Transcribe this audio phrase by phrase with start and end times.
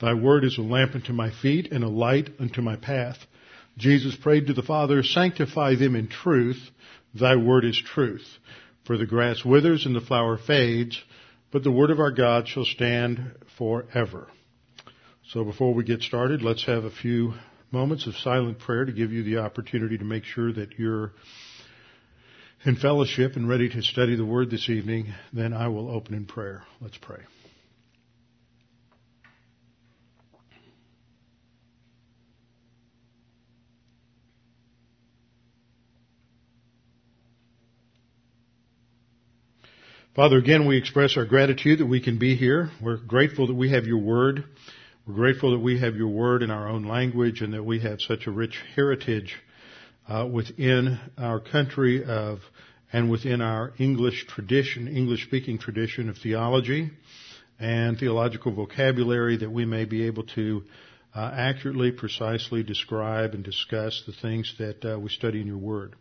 [0.00, 3.18] Thy word is a lamp unto my feet and a light unto my path.
[3.76, 6.70] Jesus prayed to the Father, sanctify them in truth.
[7.14, 8.26] Thy word is truth.
[8.84, 11.00] For the grass withers and the flower fades,
[11.52, 14.28] but the word of our God shall stand forever.
[15.32, 17.34] So before we get started, let's have a few
[17.70, 21.12] moments of silent prayer to give you the opportunity to make sure that you're
[22.64, 25.12] in fellowship and ready to study the word this evening.
[25.32, 26.64] Then I will open in prayer.
[26.80, 27.20] Let's pray.
[40.18, 42.72] Father, again, we express our gratitude that we can be here.
[42.82, 44.42] We're grateful that we have your word.
[45.06, 48.00] We're grateful that we have your word in our own language and that we have
[48.00, 49.36] such a rich heritage
[50.08, 52.40] uh, within our country of
[52.92, 56.90] and within our English tradition, English speaking tradition of theology
[57.60, 60.64] and theological vocabulary that we may be able to
[61.14, 65.94] uh, accurately, precisely describe and discuss the things that uh, we study in your word.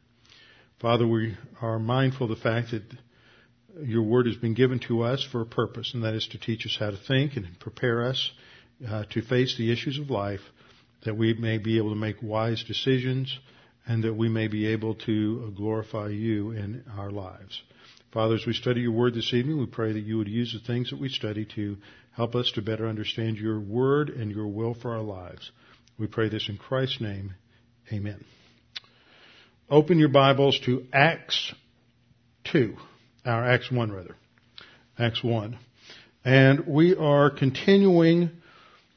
[0.81, 2.81] Father, we are mindful of the fact that
[3.83, 6.65] your word has been given to us for a purpose, and that is to teach
[6.65, 8.31] us how to think and prepare us
[8.87, 10.41] uh, to face the issues of life,
[11.05, 13.37] that we may be able to make wise decisions,
[13.87, 17.61] and that we may be able to glorify you in our lives.
[18.13, 20.65] Father, as we study your word this evening, we pray that you would use the
[20.65, 21.77] things that we study to
[22.15, 25.51] help us to better understand your word and your will for our lives.
[25.99, 27.35] We pray this in Christ's name.
[27.91, 28.23] Amen.
[29.69, 31.53] Open your Bibles to Acts
[32.45, 32.75] 2
[33.27, 34.15] our Acts 1 rather.
[34.97, 35.57] Acts 1.
[36.23, 38.31] And we are continuing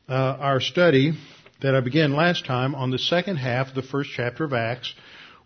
[0.08, 1.12] uh, our study
[1.60, 4.94] that I began last time on the second half of the first chapter of Acts,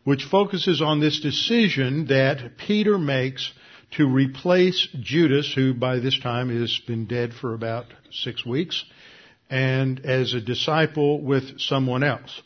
[0.05, 3.53] which focuses on this decision that Peter makes
[3.93, 8.85] to replace Judas, who by this time has been dead for about six weeks,
[9.51, 12.43] and as a disciple with someone else.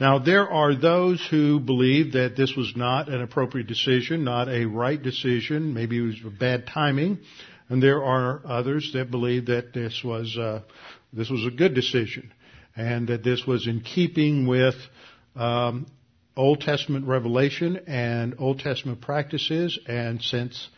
[0.00, 4.64] Now, there are those who believe that this was not an appropriate decision, not a
[4.64, 7.18] right decision, maybe it was bad timing,
[7.68, 10.62] and there are others that believe that this was uh,
[11.12, 12.32] this was a good decision,
[12.74, 14.74] and that this was in keeping with
[15.36, 15.86] um,
[16.36, 20.68] Old Testament revelation and Old Testament practices, and since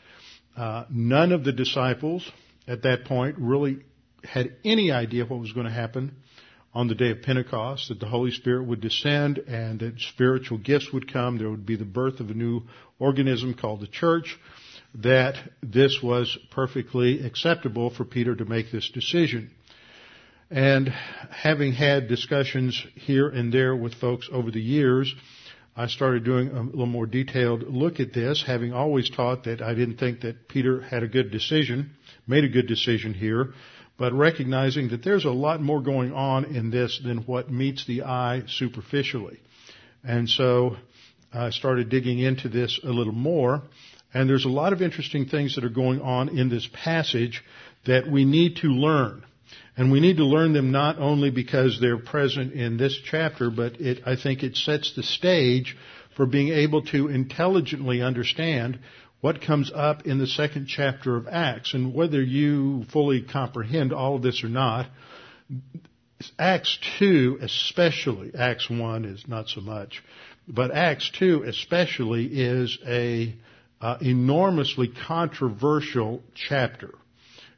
[0.56, 2.30] uh, none of the disciples
[2.66, 3.78] at that point really
[4.22, 6.16] had any idea what was going to happen
[6.74, 10.92] on the day of Pentecost, that the Holy Spirit would descend and that spiritual gifts
[10.92, 11.38] would come.
[11.38, 12.62] There would be the birth of a new
[12.98, 14.36] organism called the church,
[14.96, 19.50] that this was perfectly acceptable for Peter to make this decision.
[20.50, 25.12] And having had discussions here and there with folks over the years,
[25.76, 29.74] I started doing a little more detailed look at this, having always taught that I
[29.74, 31.90] didn't think that Peter had a good decision,
[32.26, 33.54] made a good decision here,
[33.98, 38.02] but recognizing that there's a lot more going on in this than what meets the
[38.02, 39.38] eye superficially.
[40.02, 40.76] And so
[41.32, 43.62] I started digging into this a little more,
[44.12, 47.42] and there's a lot of interesting things that are going on in this passage
[47.86, 49.24] that we need to learn.
[49.76, 53.80] And we need to learn them not only because they're present in this chapter, but
[53.80, 55.76] it, I think it sets the stage
[56.16, 58.78] for being able to intelligently understand
[59.24, 61.72] what comes up in the second chapter of Acts.
[61.72, 64.86] And whether you fully comprehend all of this or not,
[66.38, 70.04] Acts 2 especially, Acts 1 is not so much,
[70.46, 73.34] but Acts 2 especially is a
[73.80, 76.90] uh, enormously controversial chapter.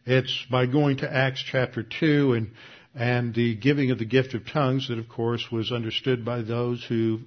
[0.05, 2.51] It's by going to Acts chapter 2 and
[2.97, 6.83] and the giving of the gift of tongues that of course was understood by those
[6.83, 7.21] who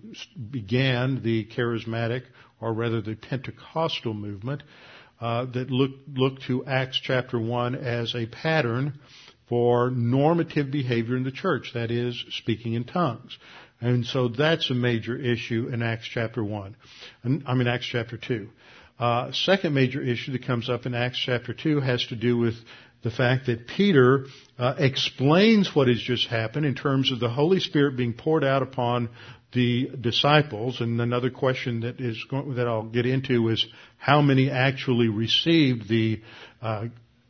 [0.51, 2.23] began the charismatic
[2.59, 4.63] or rather the Pentecostal movement,
[5.21, 8.99] uh, that looked look to Acts chapter 1 as a pattern
[9.47, 13.37] for normative behavior in the church, that is, speaking in tongues.
[13.81, 16.75] And so that's a major issue in Acts chapter 1.
[17.45, 18.49] I mean, Acts chapter 2.
[18.99, 22.55] Uh, second major issue that comes up in Acts chapter 2 has to do with
[23.01, 24.25] the fact that Peter
[24.59, 28.61] uh, explains what has just happened in terms of the Holy Spirit being poured out
[28.61, 29.09] upon
[29.53, 30.81] the disciples.
[30.81, 33.65] And another question that is that I'll get into is
[33.97, 36.21] how many actually received the
[36.61, 36.87] uh,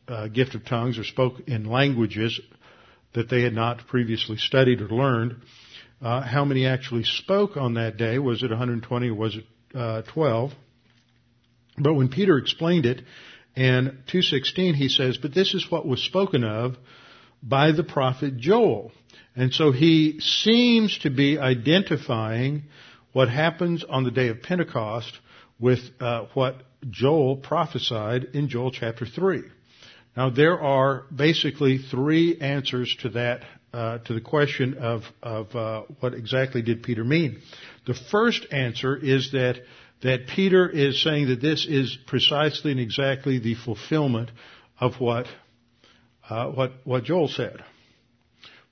[0.08, 2.38] uh, gift of tongues or spoke in languages
[3.14, 5.36] that they had not previously studied or learned.
[6.02, 8.18] Uh, how many actually spoke on that day?
[8.18, 9.44] Was it 120 or was it
[9.74, 10.50] uh, 12?
[11.78, 13.02] But when Peter explained it
[13.54, 16.76] in 216, he says, "But this is what was spoken of
[17.42, 18.92] by the prophet Joel."
[19.36, 22.64] And so he seems to be identifying
[23.12, 25.18] what happens on the day of Pentecost
[25.58, 29.42] with uh, what Joel prophesied in Joel chapter 3.
[30.16, 35.82] Now there are basically three answers to that, uh, to the question of, of uh,
[36.00, 37.40] what exactly did Peter mean.
[37.86, 39.60] The first answer is that
[40.02, 44.30] that Peter is saying that this is precisely and exactly the fulfillment
[44.80, 45.26] of what
[46.30, 47.62] uh, what what Joel said.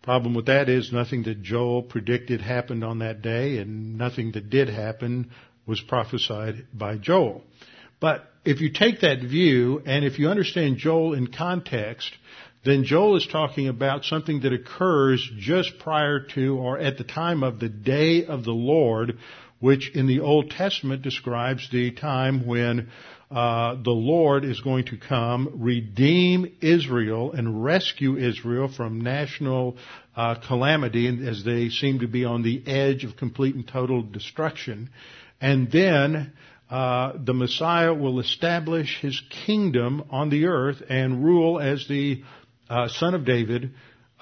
[0.03, 4.49] Problem with that is nothing that Joel predicted happened on that day, and nothing that
[4.49, 5.31] did happen
[5.67, 7.43] was prophesied by Joel.
[8.01, 12.11] But if you take that view, and if you understand Joel in context,
[12.65, 17.43] then Joel is talking about something that occurs just prior to or at the time
[17.43, 19.19] of the day of the Lord,
[19.61, 22.89] which in the Old Testament describes the time when
[23.31, 29.77] uh, the Lord is going to come, redeem Israel, and rescue Israel from national
[30.17, 34.89] uh, calamity as they seem to be on the edge of complete and total destruction.
[35.41, 36.33] And then
[36.71, 42.23] uh, the Messiah will establish his kingdom on the earth and rule as the
[42.71, 43.73] uh, son of David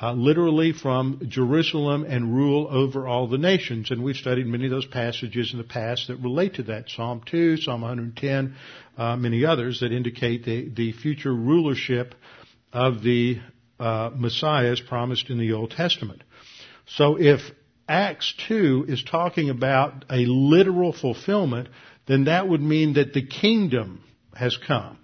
[0.00, 3.90] uh, literally from Jerusalem and rule over all the nations.
[3.90, 6.90] And we've studied many of those passages in the past that relate to that.
[6.90, 8.54] Psalm 2, Psalm 110,
[8.98, 12.14] uh, many others that indicate the, the future rulership
[12.72, 13.38] of the
[13.80, 16.22] uh, Messiah as promised in the Old Testament.
[16.86, 17.40] So if
[17.88, 21.68] Acts 2 is talking about a literal fulfillment,
[22.06, 24.02] then that would mean that the kingdom
[24.34, 24.98] has come.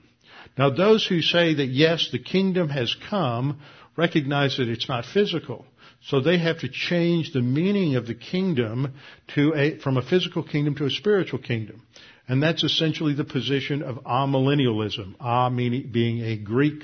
[0.59, 3.61] Now those who say that yes, the kingdom has come
[3.97, 5.65] recognize that it's not physical.
[6.05, 8.95] So they have to change the meaning of the kingdom
[9.35, 11.83] to a, from a physical kingdom to a spiritual kingdom.
[12.29, 15.15] And that's essentially the position of amillennialism.
[15.21, 16.83] A meaning, being a Greek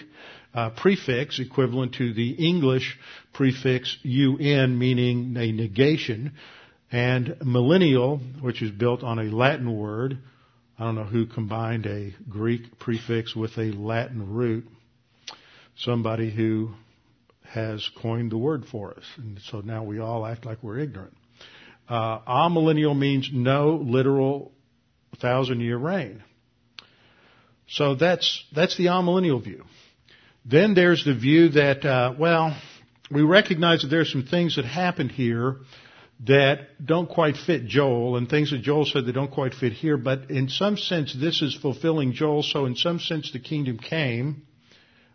[0.55, 2.99] uh, prefix equivalent to the English
[3.33, 6.33] prefix un meaning a negation.
[6.91, 10.19] And millennial, which is built on a Latin word.
[10.79, 14.65] I don't know who combined a Greek prefix with a Latin root.
[15.77, 16.71] Somebody who
[17.51, 19.05] has coined the word for us.
[19.17, 21.17] And so now we all act like we're ignorant.
[21.89, 24.53] Uh, amillennial means no literal
[25.21, 26.23] thousand year reign.
[27.69, 29.65] So that's, that's the amillennial view.
[30.45, 32.57] Then there's the view that, uh, well,
[33.11, 35.57] we recognize that there are some things that happened here
[36.27, 39.97] that don't quite fit Joel and things that Joel said that don't quite fit here,
[39.97, 44.43] but in some sense this is fulfilling Joel, so in some sense the kingdom came.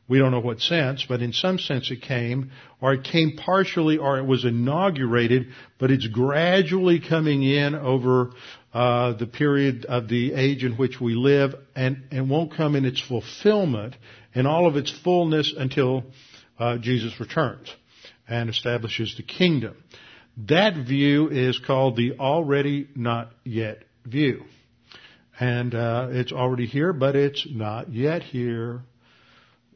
[0.08, 2.52] We don't know what sense, but in some sense it came,
[2.82, 5.48] or it came partially, or it was inaugurated,
[5.80, 8.32] but it's gradually coming in over
[8.74, 12.84] uh, the period of the age in which we live, and, and won't come in
[12.84, 13.96] its fulfillment
[14.34, 16.04] in all of its fullness until
[16.60, 17.74] uh, Jesus returns
[18.28, 19.76] and establishes the kingdom.
[20.50, 24.44] That view is called the already not yet view.
[25.40, 28.82] And uh, it's already here, but it's not yet here.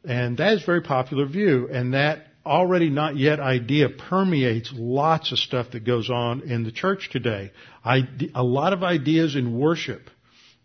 [0.08, 1.68] And that is a very popular view.
[1.70, 6.72] And that already not yet idea permeates lots of stuff that goes on in the
[6.72, 7.52] church today.
[7.84, 10.08] I, a lot of ideas in worship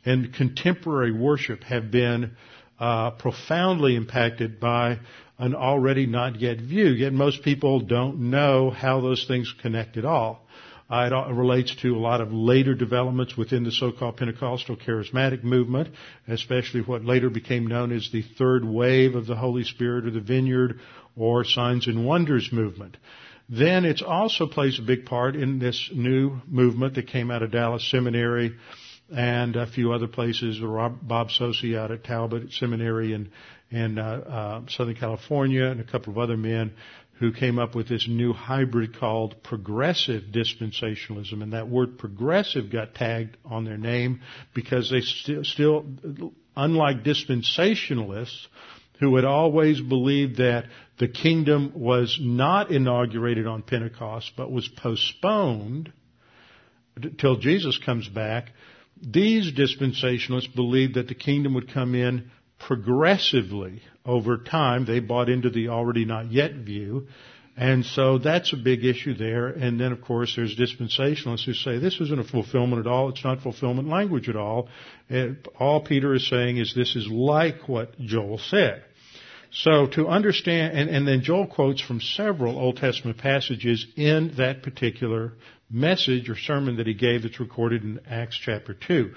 [0.06, 2.38] and contemporary worship have been
[2.80, 5.00] uh, profoundly impacted by
[5.38, 6.86] an already not yet view.
[6.86, 10.43] Yet most people don't know how those things connect at all.
[10.96, 15.90] It relates to a lot of later developments within the so-called Pentecostal charismatic movement,
[16.28, 20.20] especially what later became known as the third wave of the Holy Spirit or the
[20.20, 20.80] vineyard
[21.16, 22.98] or signs and wonders movement.
[23.50, 27.52] Then it also plays a big part in this new movement that came out of
[27.52, 28.56] Dallas Seminary
[29.14, 30.60] and a few other places.
[30.60, 33.32] Bob Saucy out at Talbot Seminary in,
[33.70, 36.74] in uh, uh, Southern California and a couple of other men
[37.24, 41.42] who came up with this new hybrid called progressive dispensationalism.
[41.42, 44.20] And that word progressive got tagged on their name
[44.53, 45.86] because they still, still
[46.58, 48.48] unlike dispensationalists,
[49.00, 50.65] who had always believed that
[51.00, 55.94] the kingdom was not inaugurated on Pentecost, but was postponed
[57.18, 58.51] till Jesus comes back,
[59.01, 62.32] these dispensationalists believed that the kingdom would come in
[62.67, 64.86] progressively over time.
[64.86, 67.08] They bought into the already not yet view.
[67.55, 69.48] And so that's a big issue there.
[69.48, 73.10] And then, of course, there's dispensationalists who say this isn't a fulfillment at all.
[73.10, 74.70] It's not fulfillment language at all.
[75.60, 78.84] all Peter is saying is this is like what Joel said.
[79.51, 84.63] So to understand, and, and then Joel quotes from several Old Testament passages in that
[84.63, 85.34] particular
[85.70, 89.13] message or sermon that he gave that's recorded in Acts chapter 2.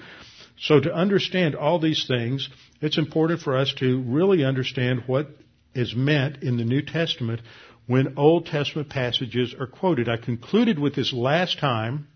[0.59, 2.49] So to understand all these things,
[2.81, 5.27] it's important for us to really understand what
[5.73, 7.41] is meant in the New Testament
[7.85, 10.09] when Old Testament passages are quoted.
[10.09, 12.07] I concluded with this last time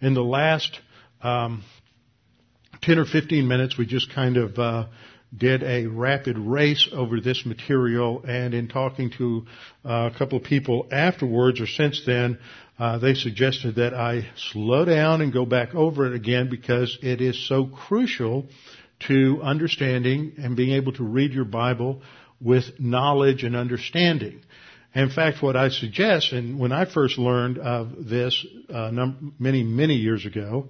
[0.00, 0.80] in the last
[1.22, 1.62] um,
[2.82, 3.78] 10 or 15 minutes.
[3.78, 4.86] We just kind of uh,
[5.36, 9.46] did a rapid race over this material, and in talking to
[9.84, 12.38] uh, a couple of people afterwards or since then,
[12.78, 17.20] uh, they suggested that I slow down and go back over it again because it
[17.20, 18.46] is so crucial
[19.08, 22.02] to understanding and being able to read your Bible
[22.40, 24.40] with knowledge and understanding.
[24.94, 29.62] In fact, what I suggest, and when I first learned of this uh, num- many,
[29.64, 30.68] many years ago,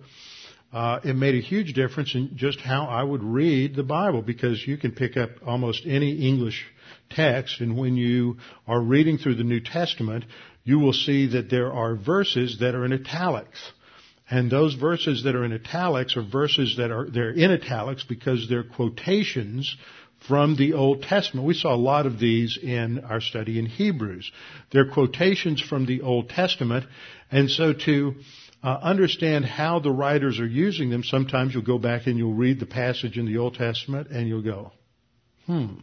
[0.72, 4.66] uh, it made a huge difference in just how I would read the Bible because
[4.66, 6.64] you can pick up almost any English
[7.10, 10.24] text and when you are reading through the New Testament,
[10.64, 13.72] you will see that there are verses that are in italics.
[14.30, 18.48] And those verses that are in italics are verses that are, they're in italics because
[18.48, 19.76] they're quotations
[20.26, 21.46] from the Old Testament.
[21.46, 24.32] We saw a lot of these in our study in Hebrews.
[24.72, 26.86] They're quotations from the Old Testament.
[27.30, 28.14] And so to
[28.62, 32.58] uh, understand how the writers are using them, sometimes you'll go back and you'll read
[32.58, 34.72] the passage in the Old Testament and you'll go,
[35.44, 35.74] hmm,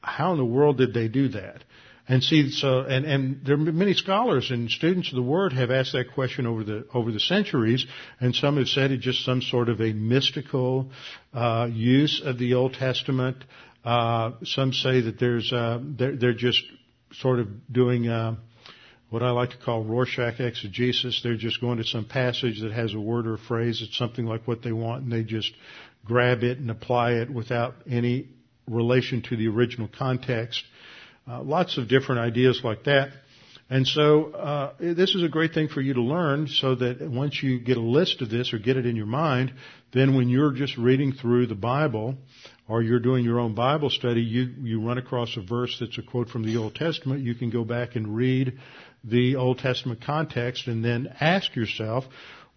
[0.00, 1.64] how in the world did they do that?
[2.08, 5.72] And see, so, and, and there are many scholars and students of the Word have
[5.72, 7.84] asked that question over the, over the centuries,
[8.20, 10.90] and some have said it's just some sort of a mystical,
[11.34, 13.44] uh, use of the Old Testament.
[13.84, 16.62] Uh, some say that there's, uh, they're, they're just
[17.12, 18.36] sort of doing, uh,
[19.10, 21.20] what I like to call Rorschach exegesis.
[21.22, 23.80] They're just going to some passage that has a word or a phrase.
[23.82, 25.52] It's something like what they want and they just
[26.04, 28.28] grab it and apply it without any
[28.68, 30.64] relation to the original context.
[31.28, 33.10] Uh, lots of different ideas like that.
[33.68, 37.42] And so uh, this is a great thing for you to learn so that once
[37.42, 39.52] you get a list of this or get it in your mind,
[39.92, 42.14] then when you're just reading through the Bible
[42.68, 46.02] or you're doing your own Bible study, you, you run across a verse that's a
[46.02, 48.56] quote from the Old Testament, you can go back and read
[49.02, 52.04] the Old Testament context and then ask yourself,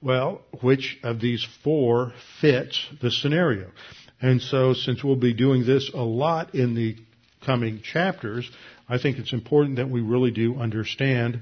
[0.01, 3.71] well, which of these four fits the scenario?
[4.21, 6.97] And so since we'll be doing this a lot in the
[7.45, 8.49] coming chapters,
[8.87, 11.41] I think it's important that we really do understand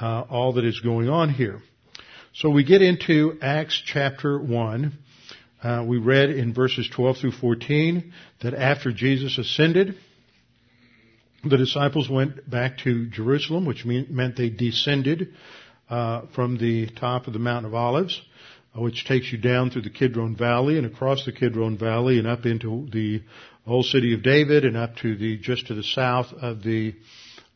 [0.00, 1.60] uh, all that is going on here.
[2.34, 4.98] So we get into Acts chapter 1.
[5.62, 9.96] Uh, we read in verses 12 through 14 that after Jesus ascended,
[11.44, 15.34] the disciples went back to Jerusalem, which mean, meant they descended
[15.90, 18.20] uh, from the top of the Mount of Olives,
[18.74, 22.46] which takes you down through the Kidron Valley and across the Kidron Valley and up
[22.46, 23.22] into the
[23.66, 26.94] old city of David and up to the just to the south of the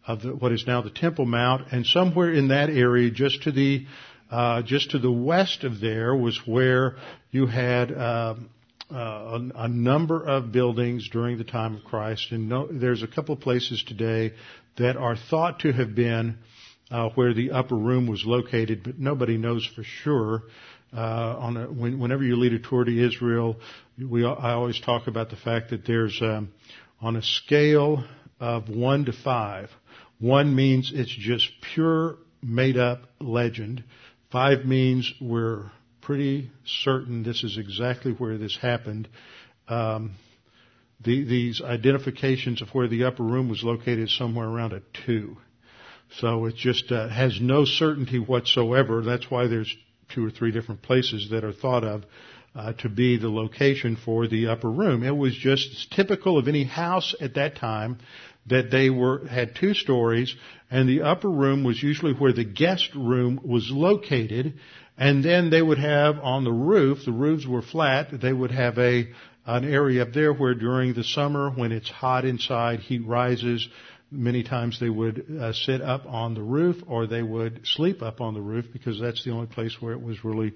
[0.07, 3.53] of the, what is now the Temple Mount, and somewhere in that area, just to
[3.53, 3.87] the
[4.31, 6.97] uh, just to the west of there, was where
[7.31, 7.97] you had.
[7.97, 8.51] Um,
[8.89, 13.09] uh, a, a, number of buildings during the time of Christ, and no, there's a
[13.09, 14.33] couple of places today
[14.79, 16.39] that are thought to have been
[16.93, 20.45] uh, where the upper room was located, but nobody knows for sure.
[20.93, 23.57] Uh, on a, when, whenever you lead a tour to Israel,
[23.99, 26.53] we I always talk about the fact that there's um,
[27.01, 28.05] on a scale
[28.41, 29.71] of one to five.
[30.19, 33.85] One means it's just pure made up legend.
[34.31, 39.09] Five means we're pretty certain this is exactly where this happened.
[39.69, 40.13] Um,
[41.05, 45.37] the, these identifications of where the upper room was located somewhere around a two.
[46.21, 49.03] So it just uh, has no certainty whatsoever.
[49.03, 49.75] That's why there's
[50.15, 52.05] two or three different places that are thought of
[52.55, 55.03] uh, to be the location for the upper room.
[55.03, 57.99] It was just typical of any house at that time
[58.47, 60.35] that they were had two stories,
[60.71, 64.55] and the upper room was usually where the guest room was located,
[64.97, 68.79] and then they would have on the roof, the roofs were flat, they would have
[68.79, 69.09] a,
[69.45, 73.69] an area up there where during the summer when it's hot inside, heat rises,
[74.11, 78.21] many times they would uh, sit up on the roof or they would sleep up
[78.21, 80.53] on the roof because that's the only place where it was really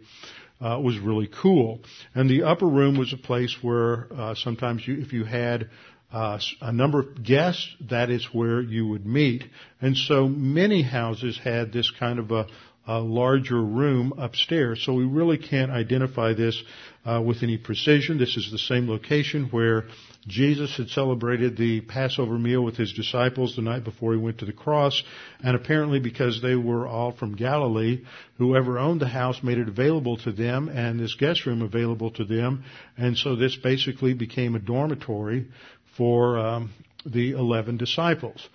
[0.60, 1.80] uh, was really cool.
[2.14, 5.70] And the upper room was a place where uh, sometimes you, if you had
[6.12, 9.44] uh, a number of guests, that is where you would meet.
[9.80, 12.46] And so many houses had this kind of a,
[12.86, 14.82] a larger room upstairs.
[14.84, 16.60] So we really can't identify this
[17.04, 18.18] uh, with any precision.
[18.18, 19.84] This is the same location where
[20.26, 24.44] Jesus had celebrated the Passover meal with his disciples the night before he went to
[24.44, 25.02] the cross.
[25.42, 28.04] And apparently because they were all from Galilee,
[28.36, 32.24] whoever owned the house made it available to them and this guest room available to
[32.24, 32.64] them.
[32.98, 35.48] And so this basically became a dormitory
[35.96, 36.70] for um,
[37.06, 38.48] the 11 disciples.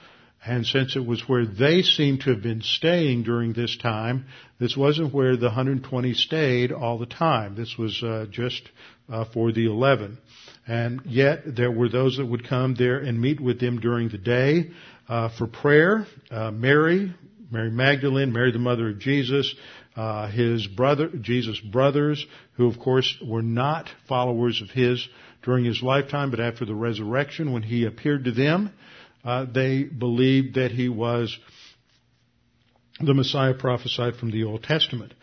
[0.47, 4.25] And since it was where they seemed to have been staying during this time,
[4.59, 7.55] this wasn't where the 120 stayed all the time.
[7.55, 8.61] This was uh, just
[9.09, 10.19] uh, for the 11.
[10.67, 14.17] And yet there were those that would come there and meet with them during the
[14.19, 14.71] day
[15.09, 16.05] uh, for prayer.
[16.29, 17.13] Uh, Mary,
[17.51, 19.53] Mary Magdalene, Mary the mother of Jesus,
[19.95, 25.07] uh, his brother, Jesus' brothers, who of course were not followers of his
[25.41, 28.71] during his lifetime, but after the resurrection, when he appeared to them,
[29.25, 31.37] uh, they believed that he was
[33.01, 35.13] the Messiah prophesied from the Old Testament.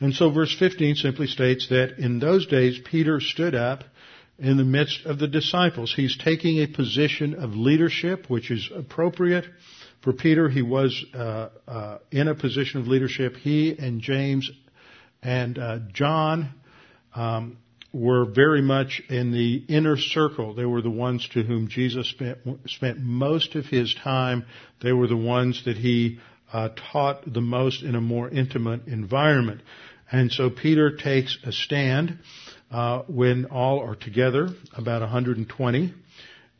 [0.00, 3.84] And so verse 15 simply states that in those days Peter stood up
[4.38, 5.94] in the midst of the disciples.
[5.94, 9.44] He's taking a position of leadership, which is appropriate.
[10.02, 13.36] For Peter, he was uh, uh, in a position of leadership.
[13.36, 14.50] He and James
[15.22, 16.52] and uh, John
[17.14, 17.58] um,
[17.92, 20.54] were very much in the inner circle.
[20.54, 24.46] They were the ones to whom Jesus spent, spent most of his time.
[24.82, 26.18] They were the ones that he
[26.52, 29.60] uh, taught the most in a more intimate environment.
[30.10, 32.18] And so Peter takes a stand
[32.70, 35.94] uh, when all are together, about 120,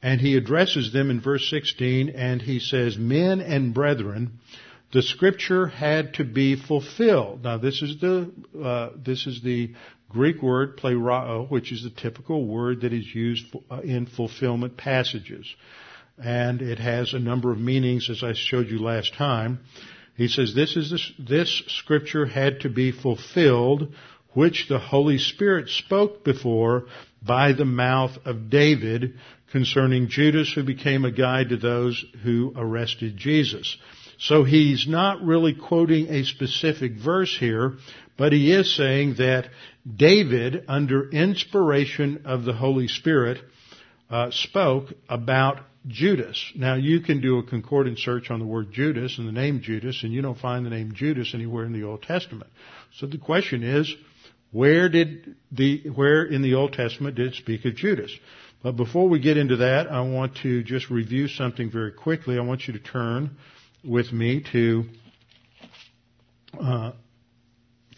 [0.03, 4.39] and he addresses them in verse 16, and he says, "Men and brethren."
[4.93, 7.43] the scripture had to be fulfilled.
[7.43, 8.31] Now this is the
[8.63, 9.75] uh, this is the
[10.13, 15.47] Greek word pleroo, which is the typical word that is used uh, in fulfillment passages.
[16.19, 19.61] And it has a number of meanings as I showed you last time.
[20.17, 23.95] He says this is this, this scripture had to be fulfilled
[24.35, 26.87] which the Holy Spirit spoke before
[27.23, 29.15] by the mouth of David
[29.51, 33.77] concerning Judas who became a guide to those who arrested Jesus.
[34.19, 37.75] So he's not really quoting a specific verse here,
[38.17, 39.49] but he is saying that
[39.97, 43.39] David, under inspiration of the Holy Spirit,
[44.11, 46.53] uh, spoke about Judas.
[46.55, 50.03] Now you can do a concordance search on the word Judas and the name Judas,
[50.03, 52.51] and you don't find the name Judas anywhere in the Old Testament.
[52.95, 53.93] So the question is,
[54.53, 58.13] where did the where in the Old Testament did it speak of Judas?
[58.63, 62.39] But before we get into that, I want to just review something very quickly.
[62.39, 63.37] I want you to turn
[63.83, 64.85] with me to
[66.61, 66.93] uh,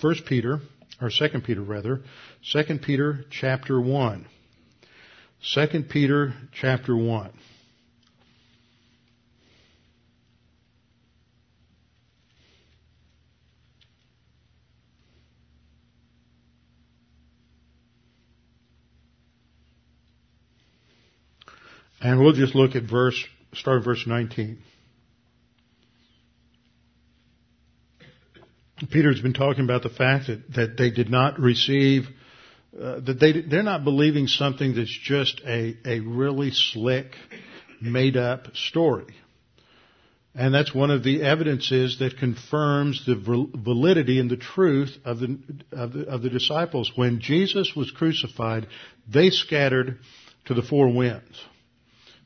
[0.04, 0.60] First Peter,
[1.00, 2.02] or Second Peter rather,
[2.42, 4.26] Second Peter chapter one.
[5.42, 7.32] Second Peter chapter one.
[22.02, 24.58] And we'll just look at verse, start verse 19.
[28.90, 32.08] Peter's been talking about the fact that, that they did not receive,
[32.80, 37.14] uh, that they, they're not believing something that's just a, a really slick,
[37.80, 39.14] made up story.
[40.34, 45.38] And that's one of the evidences that confirms the validity and the truth of the,
[45.70, 46.90] of the, of the disciples.
[46.96, 48.66] When Jesus was crucified,
[49.08, 50.00] they scattered
[50.46, 51.40] to the four winds.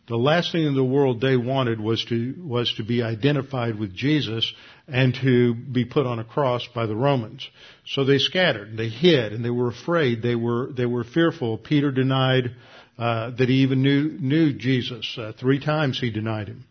[0.09, 3.95] The last thing in the world they wanted was to, was to be identified with
[3.95, 4.51] Jesus
[4.89, 7.47] and to be put on a cross by the Romans.
[7.87, 11.59] So they scattered, they hid, and they were afraid, they were, they were fearful.
[11.59, 12.53] Peter denied,
[12.99, 15.17] uh, that he even knew, knew Jesus.
[15.17, 16.65] Uh, three times he denied him.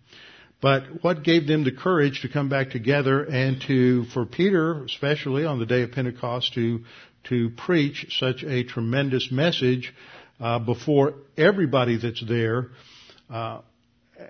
[0.59, 5.45] But what gave them the courage to come back together and to, for Peter, especially
[5.45, 6.83] on the day of Pentecost, to,
[7.25, 9.93] to preach such a tremendous message,
[10.39, 12.69] uh, before everybody that's there,
[13.29, 13.61] uh,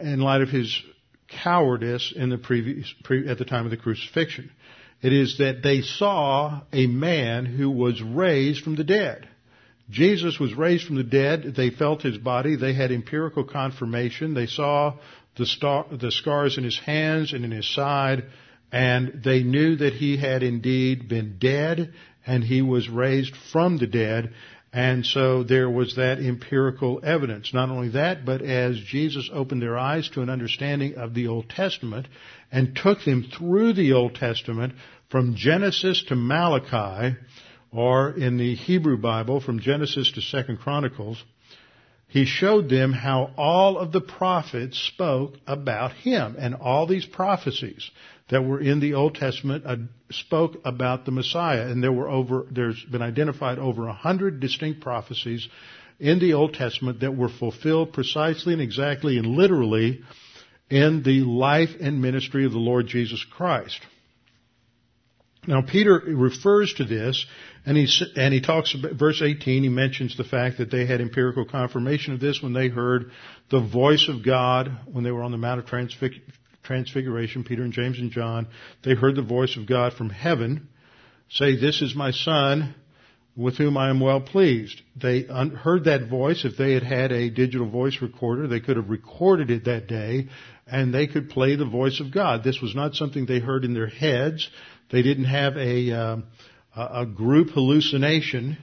[0.01, 0.77] in light of his
[1.27, 4.51] cowardice in the previous, pre, at the time of the crucifixion.
[5.01, 9.27] It is that they saw a man who was raised from the dead.
[9.89, 11.53] Jesus was raised from the dead.
[11.55, 12.55] They felt his body.
[12.55, 14.33] They had empirical confirmation.
[14.33, 14.97] They saw
[15.37, 18.25] the, star, the scars in his hands and in his side,
[18.71, 21.93] and they knew that he had indeed been dead
[22.25, 24.33] and he was raised from the dead.
[24.73, 27.53] And so there was that empirical evidence.
[27.53, 31.49] Not only that, but as Jesus opened their eyes to an understanding of the Old
[31.49, 32.07] Testament
[32.51, 34.73] and took them through the Old Testament
[35.09, 37.15] from Genesis to Malachi,
[37.71, 41.23] or in the Hebrew Bible from Genesis to Second Chronicles,
[42.07, 47.89] he showed them how all of the prophets spoke about him and all these prophecies
[48.29, 49.75] that were in the Old Testament uh,
[50.11, 54.81] spoke about the Messiah, and there were over there's been identified over a hundred distinct
[54.81, 55.47] prophecies
[55.99, 60.01] in the Old Testament that were fulfilled precisely and exactly and literally
[60.69, 63.79] in the life and ministry of the Lord Jesus Christ.
[65.47, 67.25] Now Peter refers to this,
[67.65, 69.63] and he and he talks about verse 18.
[69.63, 73.11] He mentions the fact that they had empirical confirmation of this when they heard
[73.49, 76.21] the voice of God when they were on the Mount of Transfig-
[76.63, 77.45] Transfiguration.
[77.45, 78.47] Peter and James and John
[78.83, 80.67] they heard the voice of God from heaven
[81.29, 82.75] say, "This is my son."
[83.35, 84.81] With whom I am well pleased.
[84.99, 86.43] They un- heard that voice.
[86.43, 90.29] If they had had a digital voice recorder, they could have recorded it that day
[90.65, 92.43] and they could play the voice of God.
[92.43, 94.49] This was not something they heard in their heads.
[94.89, 96.17] They didn't have a, uh,
[96.75, 98.57] a group hallucination.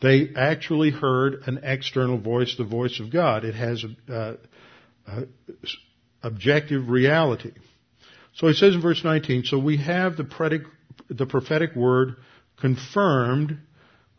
[0.00, 3.44] They actually heard an external voice, the voice of God.
[3.44, 4.36] It has a,
[5.06, 5.24] a,
[6.22, 7.52] objective reality.
[8.34, 10.64] So he says in verse 19, so we have the, predic,
[11.08, 12.16] the prophetic word
[12.60, 13.58] confirmed,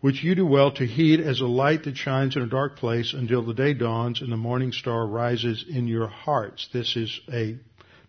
[0.01, 3.13] which you do well to heed as a light that shines in a dark place
[3.13, 6.67] until the day dawns and the morning star rises in your hearts.
[6.73, 7.57] This is a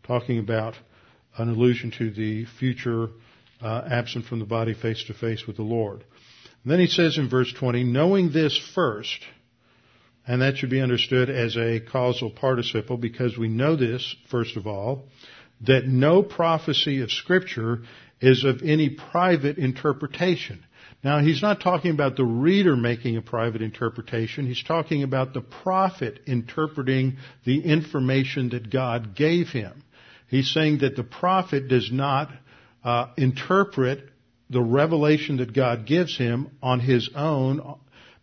[0.02, 0.74] talking about
[1.38, 3.08] an allusion to the future
[3.64, 6.04] uh, absent from the body face to face with the Lord.
[6.62, 9.20] And then he says in verse 20, knowing this first,
[10.26, 14.66] and that should be understood as a causal participle because we know this, first of
[14.66, 15.04] all,
[15.62, 17.80] that no prophecy of scripture
[18.20, 20.64] is of any private interpretation.
[21.02, 24.46] Now, he's not talking about the reader making a private interpretation.
[24.46, 29.84] He's talking about the prophet interpreting the information that God gave him.
[30.28, 32.30] He's saying that the prophet does not
[32.84, 34.10] uh, interpret
[34.50, 37.78] the revelation that God gives him on his own,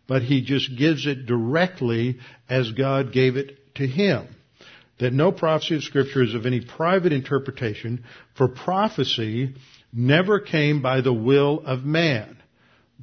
[0.08, 2.20] but he just gives it directly
[2.50, 4.28] as God gave it to him.
[5.00, 8.04] That no prophecy of Scripture is of any private interpretation,
[8.36, 9.56] for prophecy
[9.92, 12.38] never came by the will of man.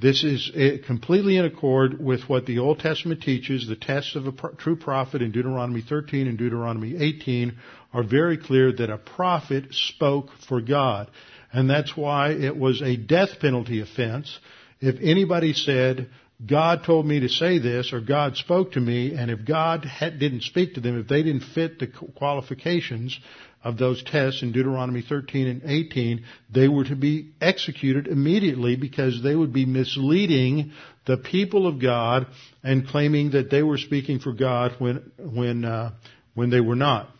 [0.00, 3.66] This is uh, completely in accord with what the Old Testament teaches.
[3.66, 7.56] The tests of a true prophet in Deuteronomy 13 and Deuteronomy 18
[7.92, 11.10] are very clear that a prophet spoke for God.
[11.52, 14.38] And that's why it was a death penalty offense.
[14.80, 16.10] If anybody said,
[16.46, 20.20] God told me to say this, or God spoke to me, and if God had,
[20.20, 23.18] didn't speak to them, if they didn't fit the qualifications
[23.64, 29.20] of those tests in Deuteronomy 13 and 18, they were to be executed immediately because
[29.20, 30.72] they would be misleading
[31.06, 32.28] the people of God
[32.62, 35.92] and claiming that they were speaking for God when when uh,
[36.34, 37.10] when they were not.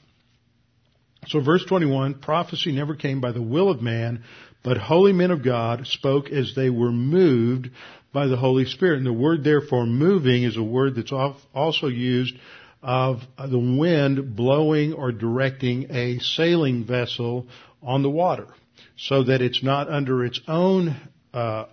[1.29, 4.25] So verse 21, prophecy never came by the will of man,
[4.63, 7.71] but holy men of God spoke as they were moved
[8.13, 8.99] by the Holy Spirit.
[8.99, 12.35] And the word therefore moving is a word that's also used
[12.83, 17.47] of the wind blowing or directing a sailing vessel
[17.83, 18.47] on the water
[18.97, 20.97] so that it's not under its own
[21.35, 21.67] uh,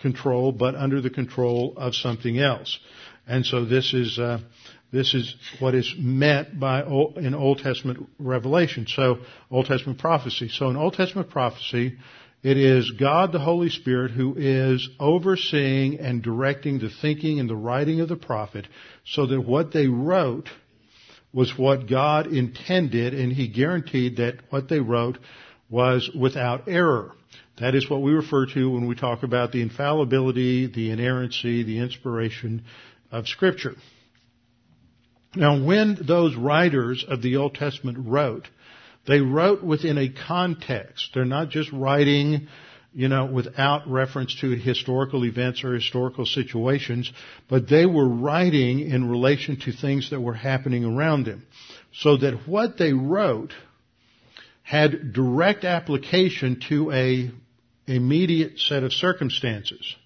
[0.00, 2.78] control but under the control of something else.
[3.26, 4.40] And so this is uh,
[4.92, 8.86] this is what is meant by in Old Testament revelation.
[8.88, 9.18] So
[9.50, 10.48] Old Testament prophecy.
[10.48, 11.96] So in Old Testament prophecy,
[12.42, 17.56] it is God the Holy Spirit who is overseeing and directing the thinking and the
[17.56, 18.66] writing of the prophet
[19.04, 20.48] so that what they wrote
[21.32, 25.18] was what God intended and he guaranteed that what they wrote
[25.68, 27.12] was without error.
[27.58, 31.78] That is what we refer to when we talk about the infallibility, the inerrancy, the
[31.78, 32.64] inspiration
[33.12, 33.76] of scripture.
[35.34, 38.48] Now, when those writers of the Old Testament wrote,
[39.06, 41.10] they wrote within a context.
[41.14, 42.48] They're not just writing,
[42.92, 47.10] you know, without reference to historical events or historical situations,
[47.48, 51.46] but they were writing in relation to things that were happening around them.
[51.92, 53.52] So that what they wrote
[54.62, 57.30] had direct application to a
[57.86, 59.96] immediate set of circumstances.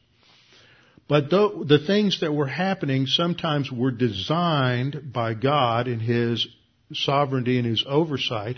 [1.07, 6.47] But the things that were happening sometimes were designed by God in His
[6.93, 8.57] sovereignty and His oversight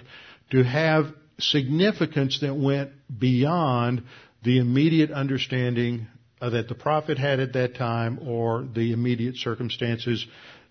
[0.51, 1.07] to have
[1.39, 4.05] significance that went beyond
[4.45, 6.07] the immediate understanding
[6.41, 10.25] uh, that the prophet had at that time or the immediate circumstances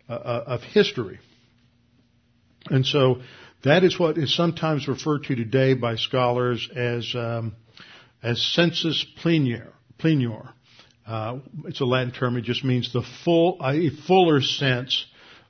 [0.07, 1.19] uh, uh of history.
[2.67, 3.21] And so
[3.63, 7.55] that is what is sometimes referred to today by scholars as um,
[8.23, 9.73] as sensus plenior.
[9.97, 10.54] plenior.
[11.05, 12.35] Uh, it's a Latin term.
[12.37, 15.05] It just means the full, a fuller sense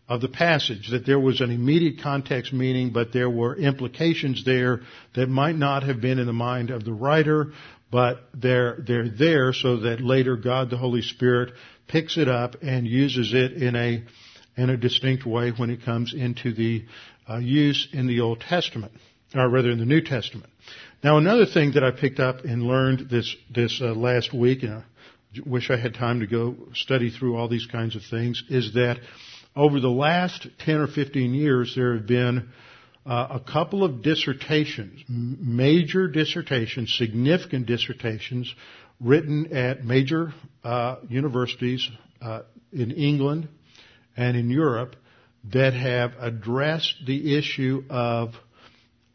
[0.08, 0.90] of the passage.
[0.92, 4.82] That there was an immediate context meaning, but there were implications there
[5.16, 7.54] that might not have been in the mind of the writer,
[7.92, 11.54] but they're they're there so that later God, the Holy Spirit,
[11.88, 14.04] picks it up and uses it in a
[14.58, 16.86] in a distinct way when it comes into the
[17.30, 18.92] uh, use in the Old Testament,
[19.34, 20.50] or rather in the New Testament.
[21.04, 24.84] Now, another thing that I picked up and learned this this uh, last week, and
[25.46, 29.00] wish I had time to go study through all these kinds of things, is that
[29.56, 32.50] over the last 10 or 15 years there have been
[33.06, 38.54] uh, a couple of dissertations, major dissertations, significant dissertations,
[39.00, 41.88] written at major uh, universities
[42.22, 43.48] uh, in England
[44.18, 44.96] and in Europe
[45.54, 48.34] that have addressed the issue of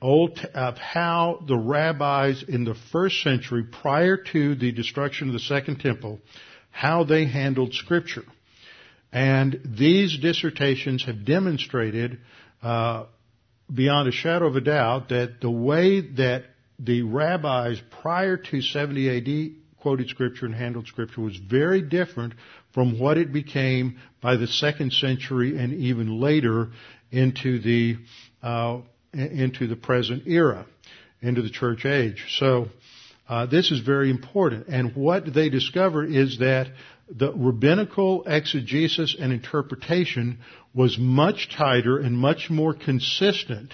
[0.02, 5.78] of how the rabbis in the first century prior to the destruction of the second
[5.78, 6.20] temple
[6.70, 8.24] how they handled scripture.
[9.12, 12.18] And these dissertations have demonstrated
[12.62, 13.06] uh,
[13.72, 16.44] beyond a shadow of a doubt that the way that
[16.78, 22.34] the rabbis prior to 70 AD quoted scripture and handled scripture was very different
[22.72, 26.70] from what it became by the second century and even later
[27.10, 27.96] into the
[28.42, 28.78] uh,
[29.12, 30.66] into the present era,
[31.20, 32.24] into the church age.
[32.38, 32.68] So
[33.28, 34.68] uh, this is very important.
[34.68, 36.68] And what they discover is that
[37.08, 40.38] the rabbinical exegesis and interpretation
[40.74, 43.72] was much tighter and much more consistent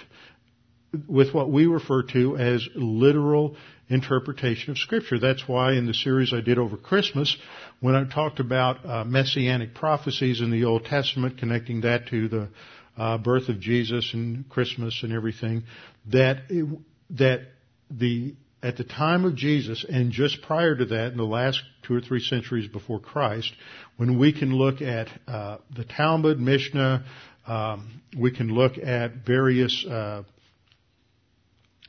[1.07, 3.55] with what we refer to as literal
[3.89, 5.19] interpretation of Scripture.
[5.19, 7.37] That's why in the series I did over Christmas,
[7.79, 12.49] when I talked about uh, messianic prophecies in the Old Testament, connecting that to the
[12.97, 15.63] uh, birth of Jesus and Christmas and everything,
[16.11, 16.67] that it,
[17.11, 17.41] that
[17.89, 21.93] the at the time of Jesus and just prior to that, in the last two
[21.93, 23.51] or three centuries before Christ,
[23.97, 27.05] when we can look at uh, the Talmud, Mishnah,
[27.45, 30.23] um, we can look at various uh,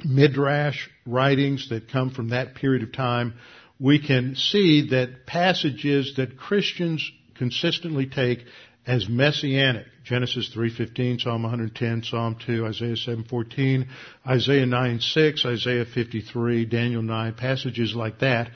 [0.04, 3.34] midrash writings that come from that period of time,
[3.80, 8.40] we can see that passages that Christians consistently take
[8.86, 9.86] as messianic.
[10.08, 13.86] Genesis 3:15, Psalm 110, Psalm 2, Isaiah 7:14,
[14.26, 18.50] Isaiah 9:6, Isaiah 53, Daniel 9, passages like that,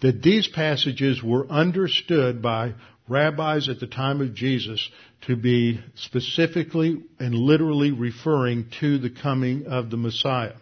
[0.00, 2.72] that these passages were understood by
[3.06, 4.88] rabbis at the time of Jesus
[5.26, 10.54] to be specifically and literally referring to the coming of the Messiah.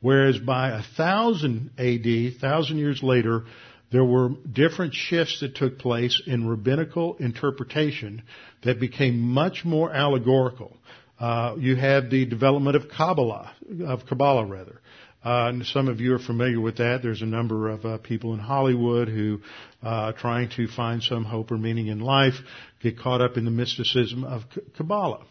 [0.00, 3.44] Whereas by thousand AD, thousand years later,
[3.92, 8.22] there were different shifts that took place in rabbinical interpretation
[8.64, 10.76] that became much more allegorical.
[11.18, 13.52] Uh, you had the development of Kabbalah,
[13.86, 14.80] of Kabbalah rather.
[15.24, 17.00] Uh, and some of you are familiar with that.
[17.02, 19.40] There's a number of uh, people in Hollywood who,
[19.82, 22.34] uh, trying to find some hope or meaning in life,
[22.80, 24.42] get caught up in the mysticism of
[24.76, 25.24] Kabbalah.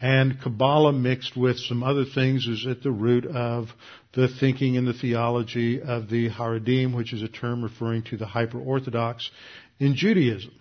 [0.00, 3.68] And Kabbalah mixed with some other things is at the root of
[4.16, 8.26] the thinking and the theology of the Haredim, which is a term referring to the
[8.26, 9.30] hyper-Orthodox
[9.78, 10.52] in Judaism.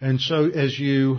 [0.00, 1.18] And so as you,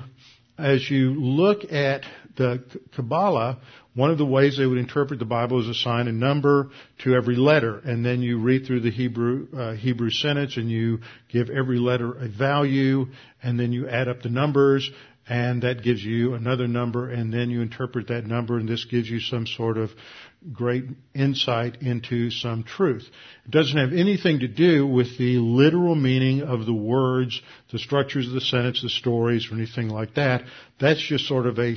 [0.58, 2.02] as you look at
[2.36, 2.64] the
[2.96, 3.60] Kabbalah,
[3.94, 6.72] one of the ways they would interpret the Bible is assign a number
[7.04, 11.02] to every letter, and then you read through the Hebrew uh, Hebrew sentence, and you
[11.30, 13.06] give every letter a value,
[13.44, 14.90] and then you add up the numbers,
[15.30, 19.08] and that gives you another number, and then you interpret that number, and this gives
[19.08, 19.92] you some sort of
[20.52, 23.08] great insight into some truth.
[23.46, 28.28] It doesn't have anything to do with the literal meaning of the words, the structures
[28.28, 30.44] of the sentence, the stories, or anything like that.
[30.80, 31.76] That's just sort of a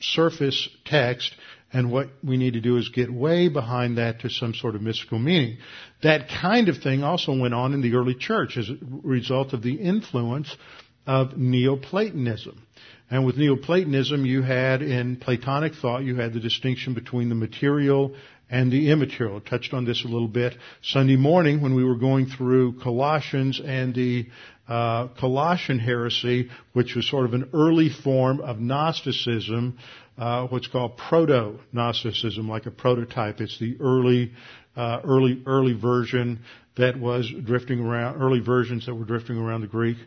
[0.00, 1.34] surface text,
[1.72, 4.82] and what we need to do is get way behind that to some sort of
[4.82, 5.58] mystical meaning.
[6.02, 9.62] That kind of thing also went on in the early church as a result of
[9.62, 10.54] the influence
[11.06, 12.66] of Neoplatonism.
[13.08, 18.14] And with Neoplatonism, you had in Platonic thought, you had the distinction between the material
[18.50, 19.36] and the immaterial.
[19.36, 23.60] I touched on this a little bit Sunday morning when we were going through Colossians
[23.64, 24.26] and the
[24.68, 29.78] uh, Colossian heresy, which was sort of an early form of Gnosticism,
[30.18, 33.40] uh, what's called proto-Gnosticism, like a prototype.
[33.40, 34.32] It's the early,
[34.76, 36.40] uh, early, early version
[36.76, 39.98] that was drifting around, early versions that were drifting around the Greek,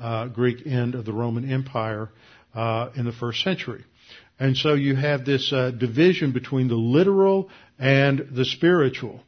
[0.00, 2.10] uh, Greek end of the Roman Empire
[2.56, 3.84] uh, in the first century.
[4.38, 9.20] And so you have this uh, division between the literal and the spiritual.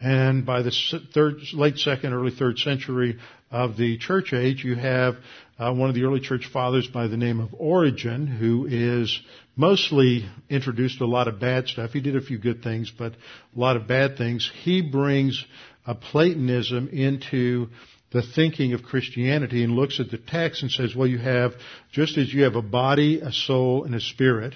[0.00, 0.72] And by the
[1.14, 3.18] third, late second, early third century
[3.50, 5.16] of the church age, you have
[5.58, 9.20] uh, one of the early church fathers by the name of Origen, who is
[9.54, 11.92] mostly introduced a lot of bad stuff.
[11.92, 14.50] He did a few good things, but a lot of bad things.
[14.64, 15.44] He brings
[15.86, 17.68] a Platonism into
[18.12, 21.52] the thinking of Christianity and looks at the text and says, well, you have,
[21.90, 24.54] just as you have a body, a soul, and a spirit,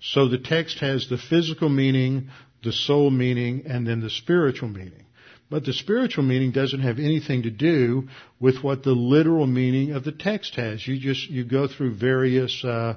[0.00, 2.28] so the text has the physical meaning,
[2.62, 5.04] the soul meaning, and then the spiritual meaning.
[5.50, 8.08] But the spiritual meaning doesn't have anything to do
[8.38, 10.86] with what the literal meaning of the text has.
[10.86, 12.96] You just, you go through various, uh,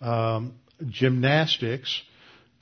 [0.00, 0.54] um,
[0.88, 2.02] gymnastics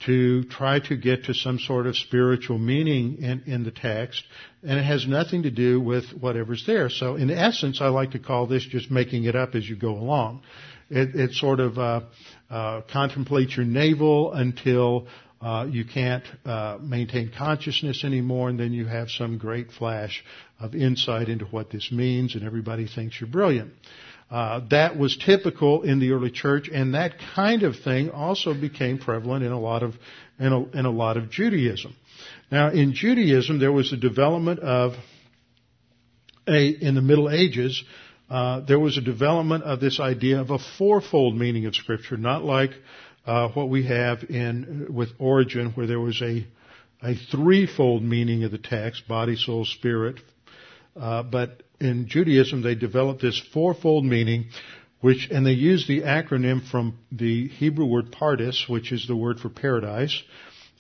[0.07, 4.23] to try to get to some sort of spiritual meaning in, in the text,
[4.63, 6.89] and it has nothing to do with whatever's there.
[6.89, 9.91] So, in essence, I like to call this just making it up as you go
[9.91, 10.43] along.
[10.89, 12.01] It, it sort of uh,
[12.51, 15.07] uh, contemplates your navel until
[15.41, 20.25] uh, you can't uh, maintain consciousness anymore, and then you have some great flash
[20.59, 23.73] of insight into what this means, and everybody thinks you're brilliant.
[24.31, 28.97] Uh, that was typical in the early church, and that kind of thing also became
[28.99, 29.95] prevalent in a lot of
[30.39, 31.95] in a, in a lot of Judaism.
[32.51, 34.93] Now, in Judaism, there was a development of
[36.47, 37.83] a in the Middle Ages.
[38.29, 42.45] Uh, there was a development of this idea of a fourfold meaning of Scripture, not
[42.45, 42.71] like
[43.27, 46.47] uh, what we have in with Origen, where there was a
[47.03, 50.21] a threefold meaning of the text: body, soul, spirit.
[50.97, 54.47] Uh, but in Judaism, they developed this fourfold meaning,
[55.01, 59.41] which, and they use the acronym from the Hebrew word pardes, which is the word
[59.41, 60.23] for paradise.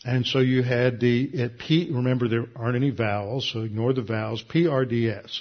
[0.05, 4.03] And so you had the, at P, remember there aren't any vowels, so ignore the
[4.03, 5.41] vowels, PRDS.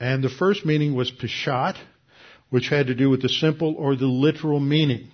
[0.00, 1.76] And the first meaning was peshat,
[2.50, 5.08] which had to do with the simple or the literal meaning.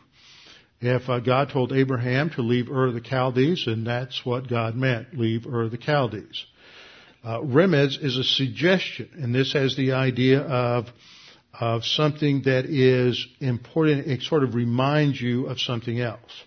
[0.80, 4.74] If uh, God told Abraham to leave Ur of the Chaldees, and that's what God
[4.74, 6.44] meant, leave Ur of the Chaldees.
[7.22, 10.86] Uh, remez is a suggestion, and this has the idea of
[11.52, 14.06] of something that is important.
[14.06, 16.44] It sort of reminds you of something else.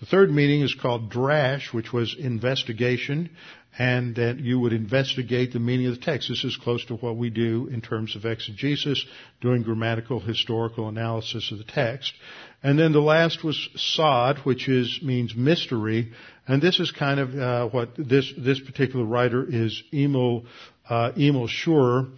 [0.00, 3.30] The third meaning is called drash, which was investigation,
[3.78, 6.28] and that you would investigate the meaning of the text.
[6.28, 9.04] This is close to what we do in terms of exegesis,
[9.40, 12.14] doing grammatical historical analysis of the text.
[12.62, 16.12] And then the last was sod, which is means mystery,
[16.46, 20.44] and this is kind of uh, what this this particular writer is Emil
[20.88, 22.10] uh, Emil Schurer,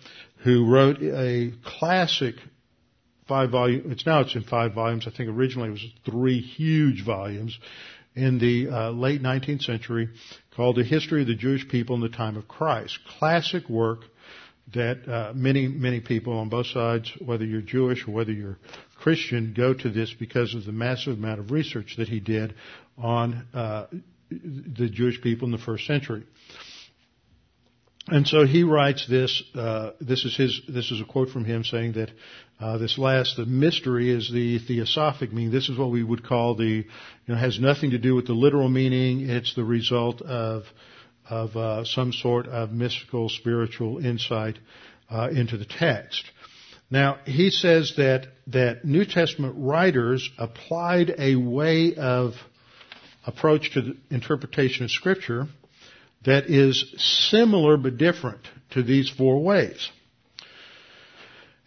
[0.43, 2.35] who wrote a classic
[3.27, 3.91] five volume.
[3.91, 5.07] It's now it's in five volumes.
[5.07, 7.59] I think originally it was three huge volumes
[8.15, 10.09] in the uh, late 19th century
[10.55, 12.99] called The History of the Jewish People in the Time of Christ.
[13.19, 14.01] Classic work
[14.73, 18.59] that uh, many many people on both sides, whether you're Jewish or whether you're
[18.97, 22.55] Christian, go to this because of the massive amount of research that he did
[22.97, 23.87] on uh,
[24.31, 26.25] the Jewish people in the first century.
[28.07, 29.43] And so he writes this.
[29.55, 30.61] Uh, this is his.
[30.69, 32.11] This is a quote from him saying that
[32.61, 35.51] uh, this last, the mystery, is the theosophic meaning.
[35.51, 36.65] This is what we would call the.
[36.65, 36.85] You
[37.27, 39.31] know, has nothing to do with the literal meaning.
[39.31, 40.65] It's the result of
[41.29, 44.59] of uh, some sort of mystical, spiritual insight
[45.11, 46.25] uh, into the text.
[46.91, 52.35] Now he says that that New Testament writers applied a way of
[53.27, 55.47] approach to the interpretation of Scripture
[56.25, 56.95] that is
[57.31, 59.91] similar but different to these four ways.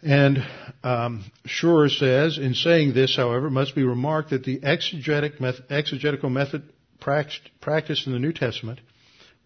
[0.02, 0.38] And
[0.84, 5.64] um, Schurer says, in saying this, however, it must be remarked that the exegetic method,
[5.70, 6.62] exegetical method
[7.00, 8.80] practiced in the New Testament,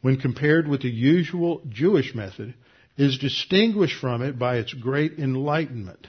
[0.03, 2.55] when compared with the usual Jewish method,
[2.99, 6.07] is distinguished from it by its great enlightenment.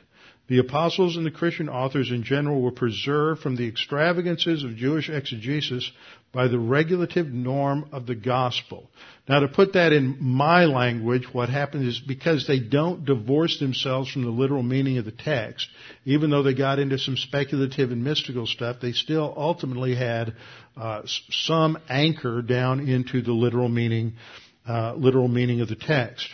[0.47, 5.09] The apostles and the Christian authors in general were preserved from the extravagances of Jewish
[5.09, 5.89] exegesis
[6.33, 8.89] by the regulative norm of the gospel.
[9.29, 14.11] Now to put that in my language, what happens is because they don't divorce themselves
[14.11, 15.69] from the literal meaning of the text,
[16.03, 20.33] even though they got into some speculative and mystical stuff, they still ultimately had
[20.75, 24.15] uh, some anchor down into the literal meaning,
[24.67, 26.27] uh, literal meaning of the text.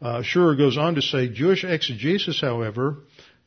[0.00, 2.98] Uh, Schurer goes on to say, Jewish exegesis, however,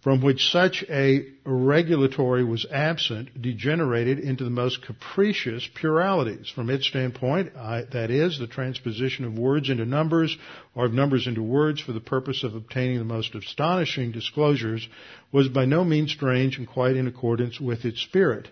[0.01, 6.49] from which such a regulatory was absent, degenerated into the most capricious pluralities.
[6.49, 10.35] From its standpoint, I, that is, the transposition of words into numbers,
[10.73, 14.87] or of numbers into words for the purpose of obtaining the most astonishing disclosures,
[15.31, 18.47] was by no means strange and quite in accordance with its spirit.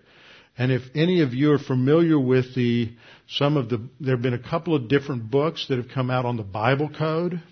[0.56, 2.92] And if any of you are familiar with the,
[3.28, 6.26] some of the, there have been a couple of different books that have come out
[6.26, 7.42] on the Bible code.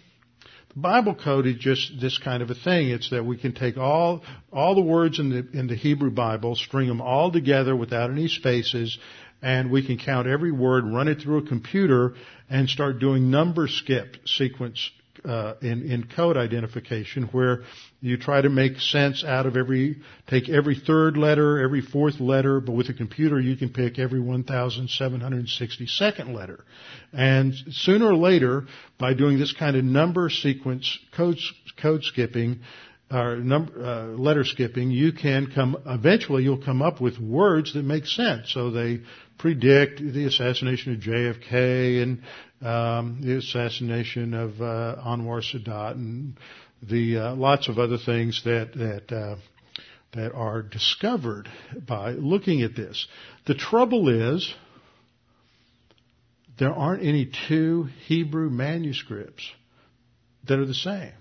[0.81, 2.91] Bible code is just this kind of a thing.
[2.91, 6.55] It's that we can take all all the words in the in the Hebrew Bible,
[6.55, 8.97] string them all together without any spaces,
[9.43, 12.15] and we can count every word, run it through a computer,
[12.49, 14.91] and start doing number skip sequence
[15.25, 17.63] uh, in, in code identification where
[18.01, 19.97] you try to make sense out of every,
[20.29, 24.21] take every third letter, every fourth letter, but with a computer you can pick every
[24.21, 26.65] 1,762nd letter.
[27.13, 28.67] And sooner or later,
[28.99, 31.39] by doing this kind of number sequence code,
[31.81, 32.61] code skipping,
[33.11, 37.83] or number, uh, letter skipping, you can come, eventually you'll come up with words that
[37.83, 38.53] make sense.
[38.53, 39.01] So they
[39.39, 42.23] predict the assassination of JFK and
[42.61, 46.37] um, the assassination of uh, Anwar Sadat and
[46.83, 49.37] the uh, lots of other things that that uh,
[50.15, 51.49] that are discovered
[51.87, 53.07] by looking at this.
[53.47, 54.53] The trouble is
[56.59, 59.49] there aren't any two Hebrew manuscripts
[60.47, 61.13] that are the same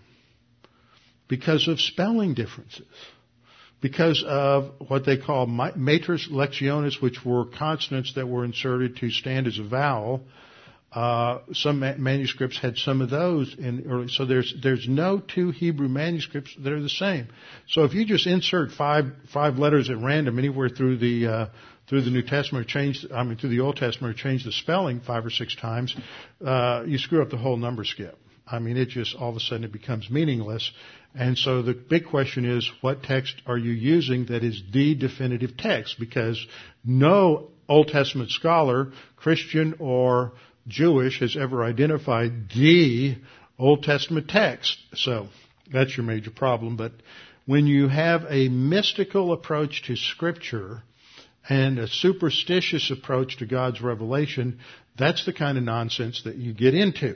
[1.27, 2.87] because of spelling differences.
[3.81, 9.45] because of what they call matres lectionis, which were consonants that were inserted to stand
[9.47, 10.21] as a vowel.
[10.91, 15.51] Uh, some ma- manuscripts had some of those in early, so there's there's no two
[15.51, 17.27] Hebrew manuscripts that are the same.
[17.67, 21.45] So if you just insert five five letters at random anywhere through the uh,
[21.89, 24.53] through the New Testament, or change I mean through the Old Testament, or change the
[24.53, 25.93] spelling five or six times,
[26.43, 28.17] uh, you screw up the whole number skip.
[28.49, 30.71] I mean, it just all of a sudden it becomes meaningless.
[31.13, 35.57] And so the big question is, what text are you using that is the definitive
[35.57, 35.99] text?
[35.99, 36.45] Because
[36.85, 40.33] no Old Testament scholar, Christian or
[40.67, 43.17] Jewish, has ever identified the
[43.57, 44.77] Old Testament text.
[44.95, 45.27] So
[45.71, 46.77] that's your major problem.
[46.77, 46.93] But
[47.45, 50.83] when you have a mystical approach to Scripture
[51.49, 54.59] and a superstitious approach to God's revelation,
[54.97, 57.15] that's the kind of nonsense that you get into.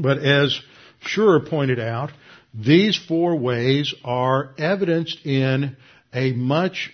[0.00, 0.58] But as
[1.04, 2.10] Schurer pointed out,
[2.54, 5.76] these four ways are evidenced in
[6.12, 6.92] a much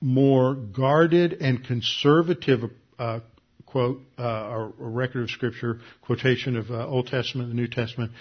[0.00, 3.20] more guarded and conservative uh,
[3.74, 8.12] quote uh, or record of Scripture quotation of uh, Old Testament and New Testament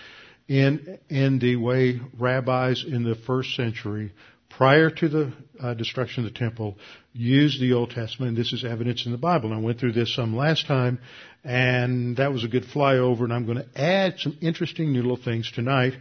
[0.48, 4.14] in in the way rabbis in the first century
[4.50, 5.32] prior to the
[5.62, 6.76] uh, destruction of the temple
[7.12, 8.36] used the Old Testament.
[8.36, 9.52] This is evidence in the Bible.
[9.52, 10.98] And I went through this some last time,
[11.44, 13.22] and that was a good flyover.
[13.22, 15.94] And I'm going to add some interesting new little things tonight,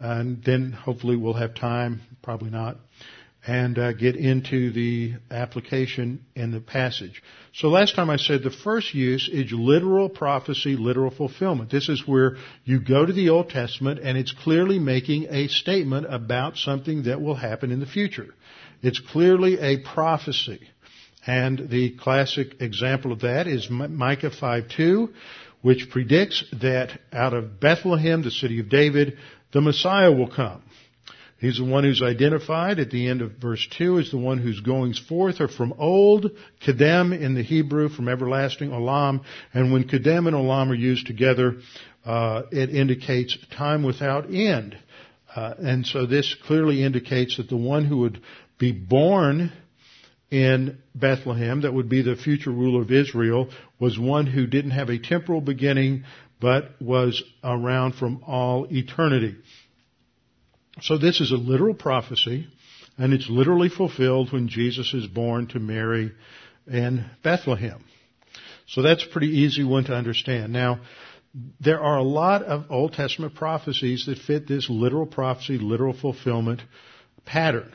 [0.00, 2.00] and then hopefully we'll have time.
[2.22, 2.78] Probably not.
[3.46, 7.22] And uh, get into the application in the passage.
[7.54, 11.70] So last time I said the first use is literal prophecy, literal fulfillment.
[11.70, 16.12] This is where you go to the Old Testament and it's clearly making a statement
[16.12, 18.34] about something that will happen in the future.
[18.82, 20.60] It's clearly a prophecy.
[21.26, 25.12] And the classic example of that is Micah 5:2,
[25.60, 29.18] which predicts that out of Bethlehem, the city of David,
[29.52, 30.62] the Messiah will come.
[31.38, 34.60] He's the one who's identified at the end of verse 2 as the one whose
[34.60, 36.30] goings forth are from old,
[36.64, 39.20] Kedem in the Hebrew, from everlasting, Olam.
[39.52, 41.56] And when Kedem and Olam are used together,
[42.06, 44.78] uh, it indicates time without end.
[45.34, 48.22] Uh, and so this clearly indicates that the one who would
[48.58, 49.52] be born
[50.30, 54.88] in Bethlehem, that would be the future ruler of Israel, was one who didn't have
[54.88, 56.04] a temporal beginning,
[56.40, 59.36] but was around from all eternity.
[60.82, 62.46] So this is a literal prophecy,
[62.98, 66.12] and it's literally fulfilled when Jesus is born to Mary
[66.66, 67.84] in Bethlehem.
[68.66, 70.52] So that's a pretty easy one to understand.
[70.52, 70.80] Now,
[71.60, 76.62] there are a lot of Old Testament prophecies that fit this literal prophecy, literal fulfillment
[77.24, 77.72] pattern.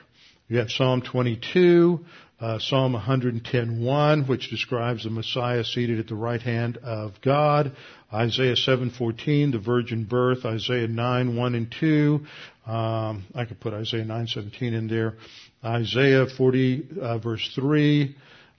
[0.48, 2.06] You have Psalm 22,
[2.42, 7.74] uh, Psalm 110:1, which describes the Messiah seated at the right hand of God.
[8.12, 10.44] Isaiah 7:14, the virgin birth.
[10.44, 12.26] Isaiah 9:1 and 2.
[12.66, 15.18] Um, I could put Isaiah 9:17 in there.
[15.64, 18.16] Isaiah 40 uh, verse 3.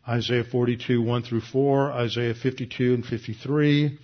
[0.09, 1.93] Isaiah 42:1 through 4.
[1.93, 3.99] Isaiah 52 and 53.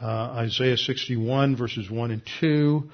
[0.00, 2.90] Uh, Isaiah 61 verses 1 and 2.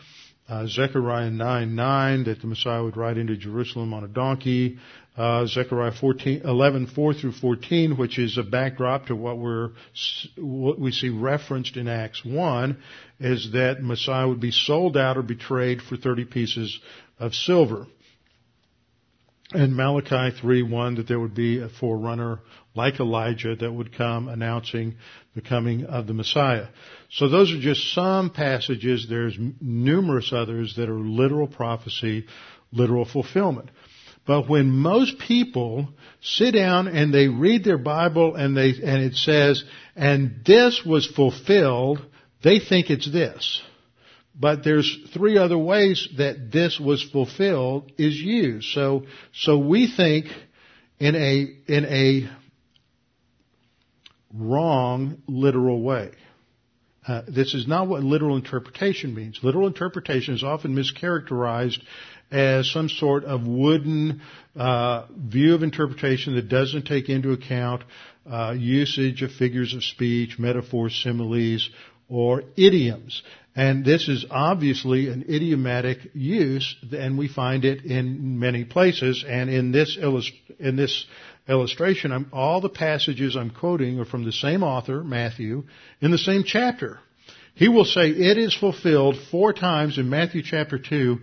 [0.48, 4.78] Uh, Zechariah 9, 9, that the Messiah would ride into Jerusalem on a donkey.
[5.18, 9.70] Uh, Zechariah 14, 11, 4 through 14, which is a backdrop to what we're,
[10.36, 12.80] what we see referenced in Acts 1,
[13.18, 16.78] is that Messiah would be sold out or betrayed for 30 pieces
[17.18, 17.88] of silver.
[19.52, 22.38] And Malachi 3:1 that there would be a forerunner
[22.76, 24.96] like Elijah that would come announcing
[25.34, 26.66] the coming of the Messiah.
[27.10, 29.08] So those are just some passages.
[29.08, 32.26] There's numerous others that are literal prophecy,
[32.70, 33.70] literal fulfillment.
[34.28, 35.88] But when most people
[36.20, 39.64] sit down and they read their Bible and they, and it says,
[39.96, 42.04] and this was fulfilled,
[42.44, 43.62] they think it's this.
[44.38, 48.68] But there's three other ways that this was fulfilled is used.
[48.68, 50.26] So, so we think
[50.98, 52.30] in a, in a
[54.34, 56.10] wrong literal way.
[57.06, 59.40] Uh, this is not what literal interpretation means.
[59.42, 61.78] Literal interpretation is often mischaracterized
[62.30, 64.20] as some sort of wooden
[64.56, 67.82] uh, view of interpretation that doesn't take into account
[68.30, 71.70] uh, usage of figures of speech, metaphors, similes,
[72.08, 73.22] or idioms.
[73.56, 79.24] And this is obviously an idiomatic use, and we find it in many places.
[79.26, 81.06] And in this, illust- in this
[81.48, 85.64] illustration, I'm, all the passages I'm quoting are from the same author, Matthew,
[86.00, 87.00] in the same chapter.
[87.54, 91.18] He will say it is fulfilled four times in Matthew chapter 2,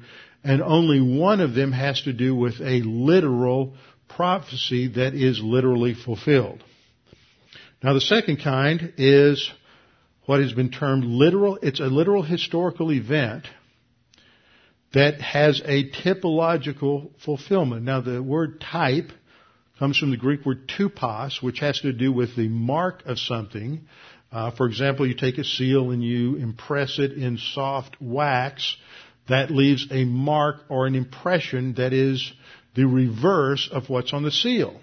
[0.45, 3.73] and only one of them has to do with a literal
[4.07, 6.63] prophecy that is literally fulfilled.
[7.81, 9.51] Now the second kind is
[10.27, 13.47] what has been termed literal, it's a literal historical event
[14.93, 17.83] that has a typological fulfillment.
[17.83, 19.11] Now the word type
[19.79, 23.87] comes from the Greek word tupos, which has to do with the mark of something.
[24.31, 28.77] Uh, for example, you take a seal and you impress it in soft wax.
[29.27, 32.31] That leaves a mark or an impression that is
[32.75, 34.79] the reverse of what's on the seal.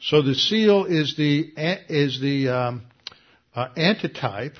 [0.00, 1.52] So the seal is the
[1.88, 2.82] is the um,
[3.54, 4.56] uh, antitype,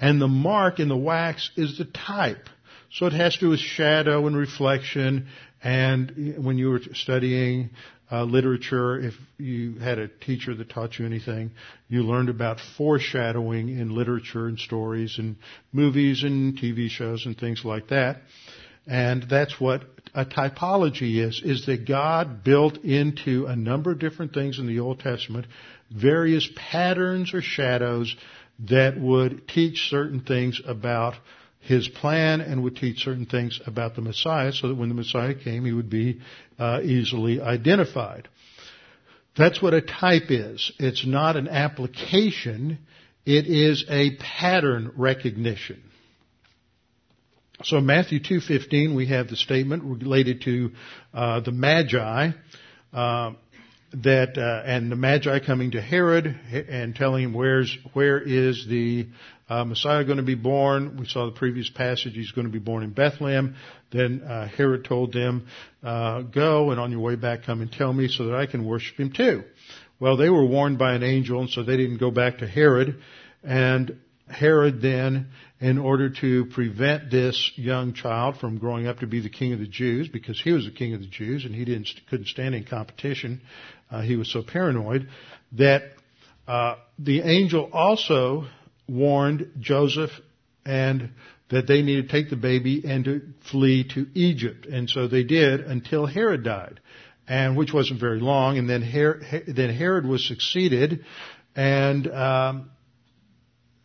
[0.00, 2.48] and the mark in the wax is the type.
[2.90, 5.28] So it has to do with shadow and reflection.
[5.62, 7.70] And when you were studying
[8.10, 11.50] uh, literature, if you had a teacher that taught you anything,
[11.88, 15.36] you learned about foreshadowing in literature and stories and
[15.72, 18.18] movies and TV shows and things like that.
[18.86, 19.82] And that's what
[20.14, 24.78] a typology is, is that God built into a number of different things in the
[24.78, 25.46] Old Testament
[25.90, 28.14] various patterns or shadows
[28.68, 31.14] that would teach certain things about
[31.66, 35.34] his plan and would teach certain things about the Messiah so that when the Messiah
[35.34, 36.20] came, he would be
[36.58, 38.28] uh, easily identified.
[39.36, 40.72] That's what a type is.
[40.78, 42.78] It's not an application.
[43.26, 45.82] It is a pattern recognition.
[47.64, 50.70] So Matthew 2:15 we have the statement related to
[51.14, 52.30] uh, the Magi
[52.92, 53.32] uh,
[53.94, 59.06] that uh, and the Magi coming to Herod and telling him where's where is the
[59.48, 60.96] uh, Messiah going to be born.
[60.98, 63.56] We saw the previous passage; he's going to be born in Bethlehem.
[63.92, 65.46] Then uh, Herod told them,
[65.82, 68.64] uh, "Go and on your way back, come and tell me, so that I can
[68.64, 69.44] worship him too."
[69.98, 73.00] Well, they were warned by an angel, and so they didn't go back to Herod.
[73.42, 75.28] And Herod then,
[75.60, 79.60] in order to prevent this young child from growing up to be the king of
[79.60, 82.54] the Jews, because he was the king of the Jews and he didn't couldn't stand
[82.54, 83.40] in competition,
[83.90, 85.08] uh, he was so paranoid
[85.52, 85.82] that
[86.48, 88.46] uh, the angel also
[88.88, 90.10] warned Joseph
[90.64, 91.10] and
[91.48, 94.66] that they needed to take the baby and to flee to Egypt.
[94.66, 96.80] And so they did until Herod died,
[97.28, 98.58] and which wasn't very long.
[98.58, 101.04] And then Herod, then Herod was succeeded,
[101.54, 102.70] and um,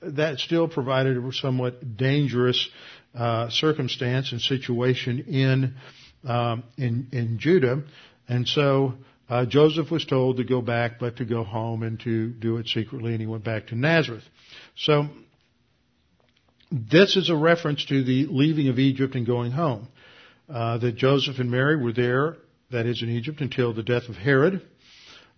[0.02, 2.68] that still provided a somewhat dangerous
[3.14, 5.76] uh, circumstance and situation in
[6.24, 7.84] um, in in Judah.
[8.28, 8.96] And so
[9.32, 12.68] uh, Joseph was told to go back, but to go home and to do it
[12.68, 14.26] secretly, and he went back to Nazareth.
[14.76, 15.08] So,
[16.70, 19.88] this is a reference to the leaving of Egypt and going home.
[20.50, 22.36] Uh, that Joseph and Mary were there,
[22.72, 24.68] that is in Egypt, until the death of Herod,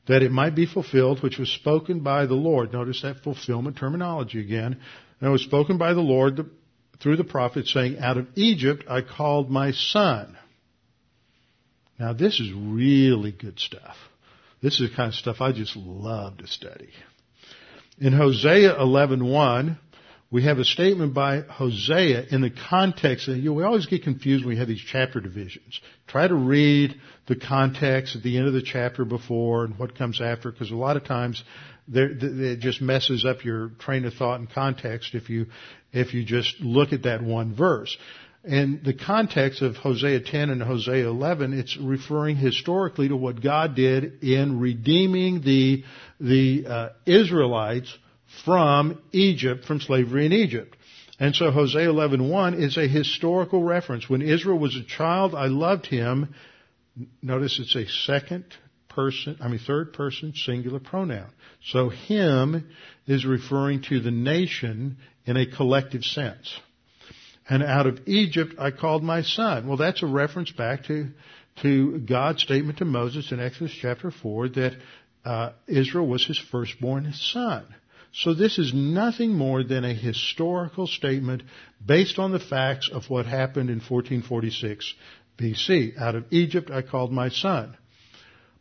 [0.08, 2.74] that it might be fulfilled, which was spoken by the Lord.
[2.74, 4.80] Notice that fulfillment terminology again.
[5.20, 6.50] And it was spoken by the Lord
[7.00, 10.36] through the prophet saying, out of Egypt I called my son.
[12.00, 13.96] Now this is really good stuff.
[14.62, 16.89] This is the kind of stuff I just love to study.
[18.00, 19.78] In Hosea 11:1,
[20.32, 24.04] we have a statement by Hosea in the context that you know, we always get
[24.04, 25.80] confused when we have these chapter divisions.
[26.08, 26.96] Try to read
[27.28, 30.76] the context at the end of the chapter before and what comes after, because a
[30.76, 31.44] lot of times
[31.94, 35.48] it just messes up your train of thought and context if you
[35.91, 37.96] if you just look at that one verse.
[38.44, 43.74] In the context of Hosea 10 and Hosea 11, it's referring historically to what God
[43.74, 45.86] did in redeeming the,
[46.20, 47.98] the uh, Israelites
[48.44, 50.76] from Egypt, from slavery in Egypt.
[51.20, 54.10] And so Hosea 11:1 is a historical reference.
[54.10, 56.34] When Israel was a child, I loved him.
[57.22, 58.46] Notice it's a second
[58.89, 61.30] person, I mean third person singular pronoun.
[61.64, 62.68] So him
[63.08, 66.60] is referring to the nation in a collective sense
[67.50, 69.68] and out of Egypt I called my son.
[69.68, 71.10] Well, that's a reference back to,
[71.62, 74.74] to God's statement to Moses in Exodus chapter 4 that
[75.26, 77.66] uh, Israel was his firstborn son.
[78.14, 81.44] So this is nothing more than a historical statement
[81.84, 84.94] based on the facts of what happened in 1446
[85.38, 85.98] BC.
[85.98, 87.76] Out of Egypt I called my son.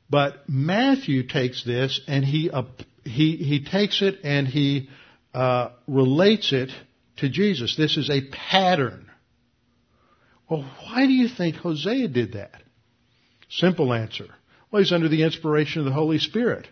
[0.09, 2.64] But Matthew takes this and he, uh,
[3.05, 4.89] he, he takes it and he
[5.35, 6.70] uh, relates it
[7.22, 7.76] to Jesus.
[7.76, 9.10] This is a pattern.
[10.48, 12.62] Well, why do you think Hosea did that?
[13.48, 14.26] Simple answer.
[14.70, 16.68] Well, he's under the inspiration of the Holy Spirit.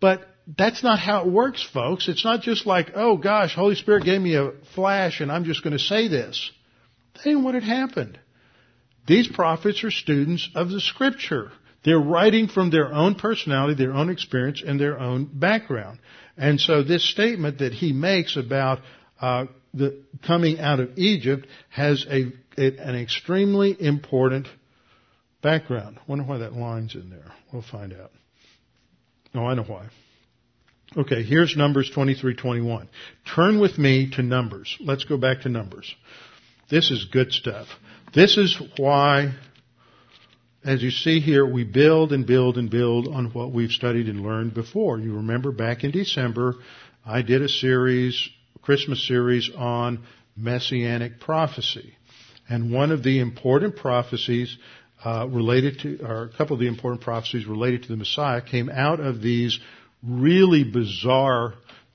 [0.00, 0.22] But
[0.56, 2.08] that's not how it works, folks.
[2.08, 5.62] It's not just like, oh gosh, Holy Spirit gave me a flash and I'm just
[5.62, 6.50] going to say this.
[7.24, 8.18] That what had happened.
[9.06, 11.50] These prophets are students of the scripture.
[11.84, 15.98] They're writing from their own personality, their own experience, and their own background.
[16.36, 18.80] And so this statement that he makes about
[19.20, 24.48] uh, the coming out of Egypt has a, an extremely important
[25.42, 25.98] background.
[26.06, 27.32] Wonder why that line's in there.
[27.52, 28.10] We'll find out.
[29.34, 29.86] Oh, I know why.
[30.96, 32.88] Okay, here's Numbers 23:21.
[33.34, 34.76] Turn with me to Numbers.
[34.80, 35.94] Let's go back to Numbers.
[36.70, 37.68] This is good stuff.
[38.14, 39.34] This is why,
[40.64, 44.22] as you see here, we build and build and build on what we've studied and
[44.22, 44.98] learned before.
[44.98, 46.54] You remember back in December,
[47.04, 48.30] I did a series,
[48.68, 50.00] Christmas series on
[50.36, 51.94] messianic prophecy.
[52.50, 54.58] And one of the important prophecies
[55.02, 58.68] uh, related to, or a couple of the important prophecies related to the Messiah came
[58.68, 59.58] out of these
[60.02, 61.54] really bizarre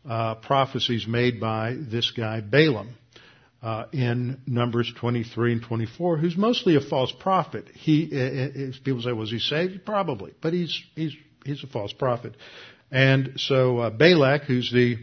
[0.09, 2.95] uh, prophecies made by this guy Balaam
[3.61, 7.67] uh, in Numbers 23 and 24, who's mostly a false prophet.
[7.75, 9.85] He, uh, people say, was he saved?
[9.85, 11.13] Probably, but he's he's
[11.45, 12.35] he's a false prophet.
[12.89, 14.97] And so uh, Balak, who's the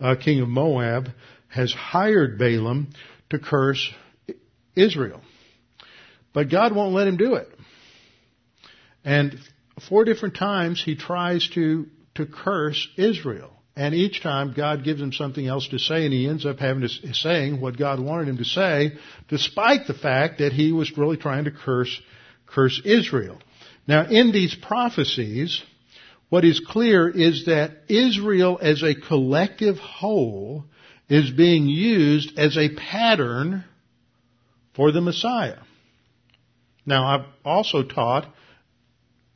[0.00, 1.08] uh, king of Moab,
[1.48, 2.90] has hired Balaam
[3.30, 3.90] to curse
[4.74, 5.20] Israel.
[6.32, 7.48] But God won't let him do it.
[9.04, 9.38] And
[9.88, 13.52] four different times he tries to, to curse Israel.
[13.76, 16.82] And each time God gives him something else to say and he ends up having
[16.82, 18.92] to saying what God wanted him to say,
[19.28, 22.00] despite the fact that he was really trying to curse,
[22.46, 23.38] curse Israel.
[23.86, 25.62] Now in these prophecies,
[26.30, 30.64] what is clear is that Israel as a collective whole
[31.08, 33.64] is being used as a pattern
[34.74, 35.58] for the Messiah.
[36.86, 38.32] Now, I've also taught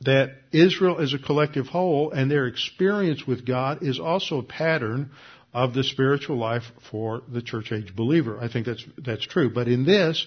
[0.03, 5.11] that Israel as a collective whole and their experience with God is also a pattern
[5.53, 8.38] of the spiritual life for the church age believer.
[8.40, 9.53] I think that's, that's true.
[9.53, 10.26] But in this,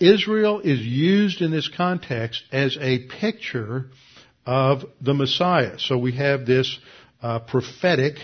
[0.00, 3.90] Israel is used in this context as a picture
[4.46, 5.78] of the Messiah.
[5.78, 6.78] So we have this
[7.22, 8.16] uh, prophetic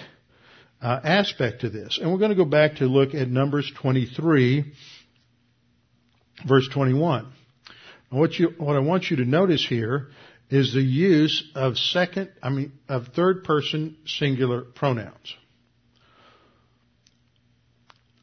[0.82, 1.98] uh, aspect to this.
[2.00, 4.72] And we're going to go back to look at Numbers 23,
[6.46, 7.32] verse 21.
[8.10, 10.08] What, you, what I want you to notice here
[10.50, 15.36] is the use of second, I mean, of third person singular pronouns.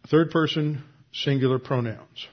[0.10, 0.84] Third person
[1.14, 2.28] singular pronouns.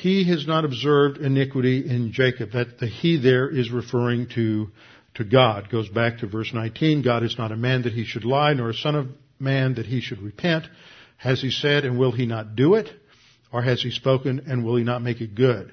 [0.00, 2.52] He has not observed iniquity in Jacob.
[2.52, 4.70] That the he there is referring to,
[5.14, 5.70] to God.
[5.70, 7.02] Goes back to verse 19.
[7.02, 9.86] God is not a man that he should lie, nor a son of man that
[9.86, 10.64] he should repent.
[11.16, 12.90] Has he said and will he not do it?
[13.50, 15.72] Or has he spoken and will he not make it good?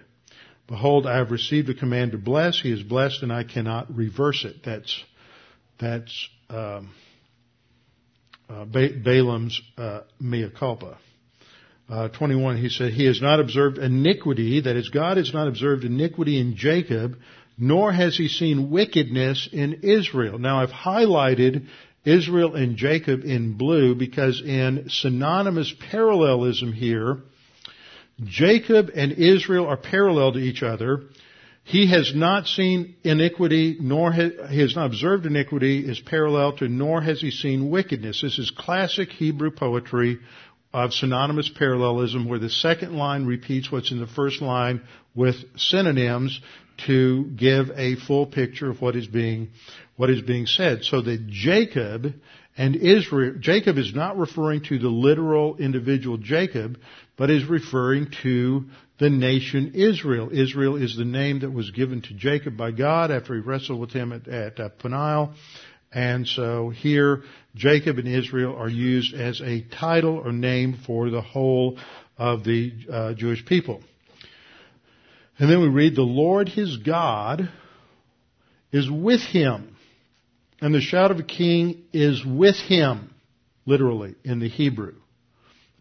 [0.67, 2.61] Behold, I have received a command to bless.
[2.61, 4.63] He is blessed, and I cannot reverse it.
[4.63, 5.03] That's
[5.79, 6.91] that's um,
[8.49, 10.97] uh, ba- Balaam's uh, mea culpa.
[11.93, 15.83] Uh, 21, he said, He has not observed iniquity, that is, God has not observed
[15.83, 17.17] iniquity in Jacob,
[17.55, 20.39] nor has he seen wickedness in Israel.
[20.39, 21.67] Now, I've highlighted
[22.03, 27.19] Israel and Jacob in blue because in synonymous parallelism here,
[28.23, 31.03] Jacob and Israel are parallel to each other.
[31.63, 36.67] He has not seen iniquity, nor has, he has not observed iniquity is parallel to,
[36.67, 38.21] nor has he seen wickedness.
[38.23, 40.17] This is classic Hebrew poetry
[40.73, 44.81] of synonymous parallelism where the second line repeats what's in the first line
[45.15, 46.39] with synonyms
[46.87, 49.49] to give a full picture of what is being,
[49.95, 50.83] what is being said.
[50.83, 52.13] So that Jacob
[52.57, 56.79] and Israel, Jacob is not referring to the literal individual Jacob,
[57.17, 58.65] but is referring to
[58.99, 60.29] the nation Israel.
[60.31, 63.91] Israel is the name that was given to Jacob by God after he wrestled with
[63.91, 65.33] him at, at uh, Peniel.
[65.93, 67.23] And so here,
[67.55, 71.77] Jacob and Israel are used as a title or name for the whole
[72.17, 73.81] of the uh, Jewish people.
[75.37, 77.49] And then we read, the Lord his God
[78.71, 79.75] is with him.
[80.61, 83.13] And the shout of a king is with him,
[83.65, 84.95] literally, in the Hebrew.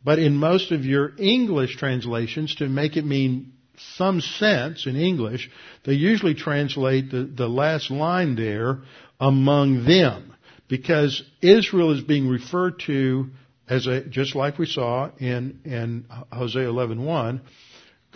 [0.05, 3.53] But in most of your English translations, to make it mean
[3.97, 5.51] some sense in English,
[5.85, 8.81] they usually translate the, the last line there,
[9.23, 10.35] among them.
[10.69, 13.31] Because Israel is being referred to
[13.69, 17.41] as a, just like we saw in, in Hosea 11.1,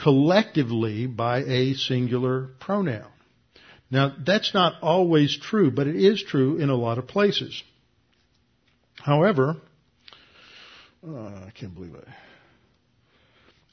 [0.03, 3.11] collectively by a singular pronoun.
[3.91, 7.63] Now, that's not always true, but it is true in a lot of places.
[8.97, 9.57] However,
[11.07, 12.09] Oh, I can't believe it.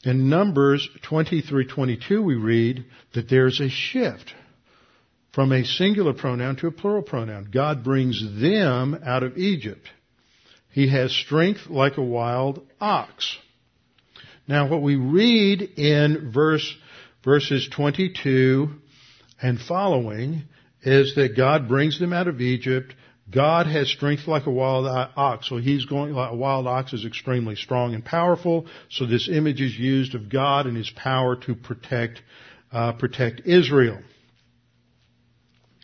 [0.03, 4.33] In Numbers 23:22 we read that there's a shift
[5.33, 7.49] from a singular pronoun to a plural pronoun.
[7.51, 9.89] God brings them out of Egypt.
[10.71, 13.37] He has strength like a wild ox.
[14.47, 16.75] Now what we read in verse,
[17.23, 18.69] verses 22
[19.41, 20.43] and following
[20.81, 22.93] is that God brings them out of Egypt
[23.33, 25.47] God has strength like a wild ox.
[25.47, 28.67] So he's going, a wild ox is extremely strong and powerful.
[28.89, 32.21] So this image is used of God and his power to protect,
[32.71, 33.99] uh, protect Israel.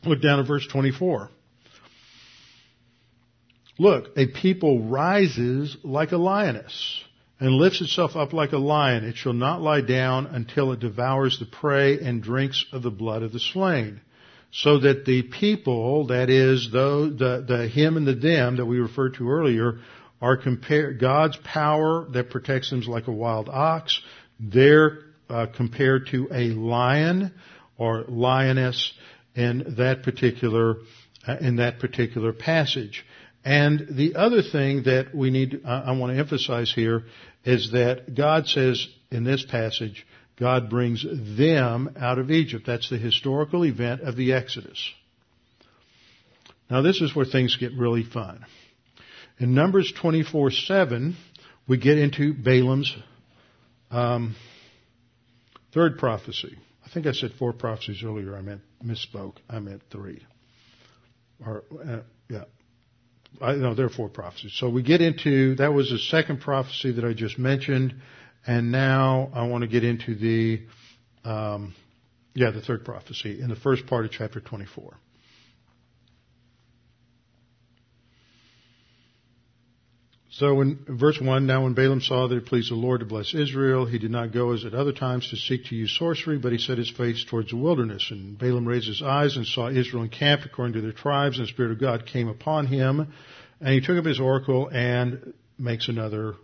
[0.05, 1.29] Look down at verse 24.
[3.77, 7.03] Look, a people rises like a lioness.
[7.41, 9.05] and lifts itself up like a lion.
[9.05, 13.23] It shall not lie down until it devours the prey and drinks of the blood
[13.23, 14.01] of the slain.
[14.51, 19.13] So that the people, that is, the, the him and the them that we referred
[19.15, 19.79] to earlier,
[20.21, 24.01] are compared, God's power that protects them is like a wild ox.
[24.37, 27.33] They're uh, compared to a lion
[27.77, 28.91] or lioness
[29.39, 30.75] in that particular,
[31.25, 33.05] uh, in that particular passage.
[33.45, 37.03] And the other thing that we need, uh, I want to emphasize here
[37.45, 40.05] is that God says in this passage,
[40.37, 41.05] God brings
[41.37, 42.65] them out of Egypt.
[42.67, 44.91] That's the historical event of the Exodus.
[46.69, 48.45] Now this is where things get really fun.
[49.39, 51.13] In Numbers 24-7,
[51.65, 52.93] we get into Balaam's
[53.89, 54.35] um,
[55.73, 56.57] third prophecy.
[56.89, 58.35] I think I said four prophecies earlier.
[58.35, 59.35] I meant misspoke.
[59.47, 60.25] I meant three.
[61.45, 62.45] Or uh, yeah,
[63.39, 64.53] I, know there are four prophecies.
[64.55, 67.93] So we get into that was the second prophecy that I just mentioned,
[68.47, 70.61] and now I want to get into the
[71.29, 71.75] um,
[72.33, 74.97] yeah the third prophecy in the first part of chapter 24.
[80.39, 83.33] So in verse 1, now when Balaam saw that it pleased the Lord to bless
[83.33, 86.53] Israel, he did not go as at other times to seek to use sorcery, but
[86.53, 88.07] he set his face towards the wilderness.
[88.09, 91.51] And Balaam raised his eyes and saw Israel encamped according to their tribes, and the
[91.51, 93.11] Spirit of God came upon him.
[93.59, 96.35] And he took up his oracle and makes another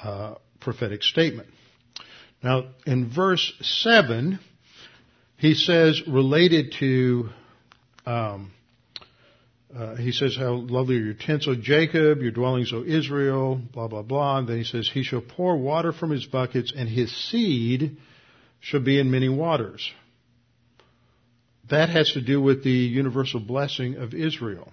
[0.00, 1.48] uh, prophetic statement.
[2.44, 4.38] Now, in verse 7,
[5.38, 7.30] he says, related to
[8.06, 8.51] um,
[9.76, 13.88] uh, he says, how lovely are your tents, O Jacob, your dwellings, O Israel, blah,
[13.88, 14.38] blah, blah.
[14.38, 17.96] And then he says, he shall pour water from his buckets and his seed
[18.60, 19.90] shall be in many waters.
[21.70, 24.70] That has to do with the universal blessing of Israel.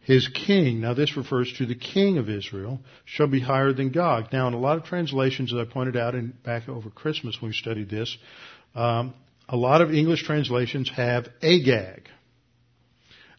[0.00, 4.32] His king, now this refers to the king of Israel, shall be higher than Gog.
[4.32, 7.50] Now in a lot of translations, as I pointed out in, back over Christmas when
[7.50, 8.14] we studied this,
[8.74, 9.14] um,
[9.48, 12.08] a lot of English translations have Agag.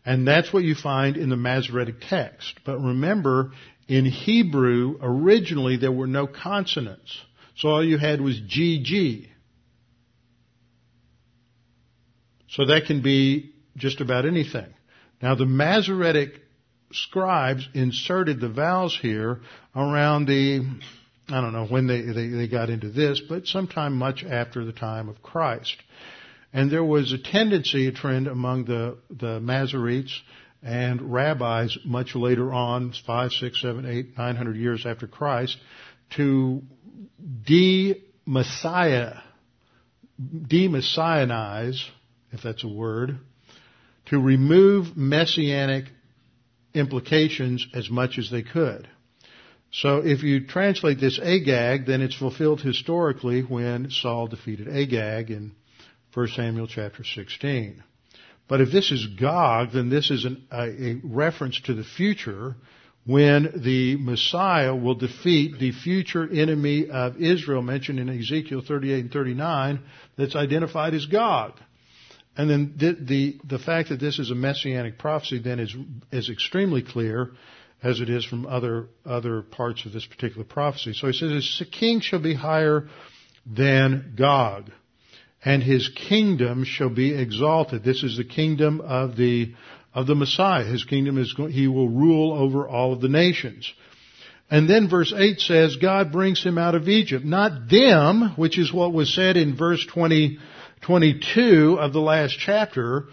[0.05, 2.59] And that's what you find in the Masoretic text.
[2.63, 3.51] But remember,
[3.87, 7.17] in Hebrew, originally there were no consonants.
[7.57, 9.27] So all you had was GG.
[12.49, 14.67] So that can be just about anything.
[15.21, 16.41] Now the Masoretic
[16.91, 19.41] scribes inserted the vowels here
[19.75, 20.61] around the,
[21.29, 24.71] I don't know when they, they, they got into this, but sometime much after the
[24.71, 25.75] time of Christ.
[26.55, 30.17] And there was a tendency, a trend among the, the Masoretes
[30.63, 35.57] and rabbis much later on, five, six, seven, eight, nine hundred years after Christ,
[36.15, 36.61] to
[37.43, 39.15] de-Messiah,
[40.47, 41.83] de-Messianize,
[42.31, 43.19] if that's a word,
[44.05, 45.87] to remove messianic
[46.73, 48.87] implications as much as they could.
[49.73, 55.51] So if you translate this Agag, then it's fulfilled historically when Saul defeated Agag in
[56.15, 57.83] 1 Samuel chapter 16.
[58.47, 62.55] But if this is Gog, then this is an, a, a reference to the future
[63.05, 69.11] when the Messiah will defeat the future enemy of Israel mentioned in Ezekiel 38 and
[69.11, 69.79] 39
[70.17, 71.53] that's identified as Gog.
[72.37, 75.75] And then the, the, the fact that this is a messianic prophecy then is,
[76.11, 77.31] is extremely clear
[77.83, 80.93] as it is from other, other parts of this particular prophecy.
[80.93, 82.87] So he says, the king shall be higher
[83.45, 84.71] than Gog
[85.45, 87.83] and his kingdom shall be exalted.
[87.83, 89.53] This is the kingdom of the,
[89.93, 90.63] of the Messiah.
[90.63, 93.71] His kingdom is, he will rule over all of the nations.
[94.49, 97.23] And then verse 8 says, God brings him out of Egypt.
[97.23, 100.39] Not them, which is what was said in verse 20,
[100.81, 103.05] 22 of the last chapter,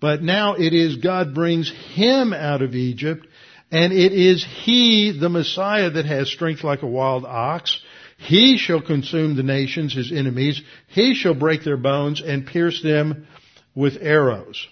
[0.00, 3.26] but now it is God brings him out of Egypt,
[3.70, 7.80] and it is he, the Messiah, that has strength like a wild ox,
[8.20, 10.60] he shall consume the nations, his enemies.
[10.88, 13.26] He shall break their bones and pierce them
[13.74, 14.68] with arrows.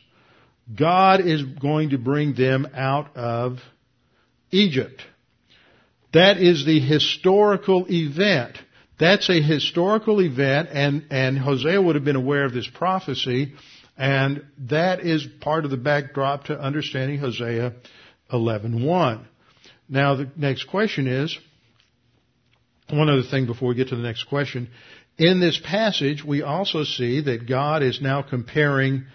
[0.76, 3.61] God is going to bring them out of
[4.51, 5.01] Egypt.
[6.12, 8.59] That is the historical event.
[9.01, 13.55] That's a historical event and, and Hosea would have been aware of this prophecy
[13.96, 17.72] and that is part of the backdrop to understanding Hosea
[18.30, 19.24] 11.1.
[19.88, 21.38] Now the next question is,
[22.91, 24.68] one other thing before we get to the next question.
[25.18, 29.07] In this passage, we also see that God is now comparing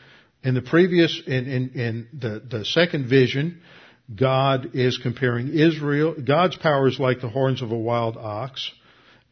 [0.43, 3.61] in the previous, in, in, in the, the second vision,
[4.13, 8.69] God is comparing Israel, God's power is like the horns of a wild ox,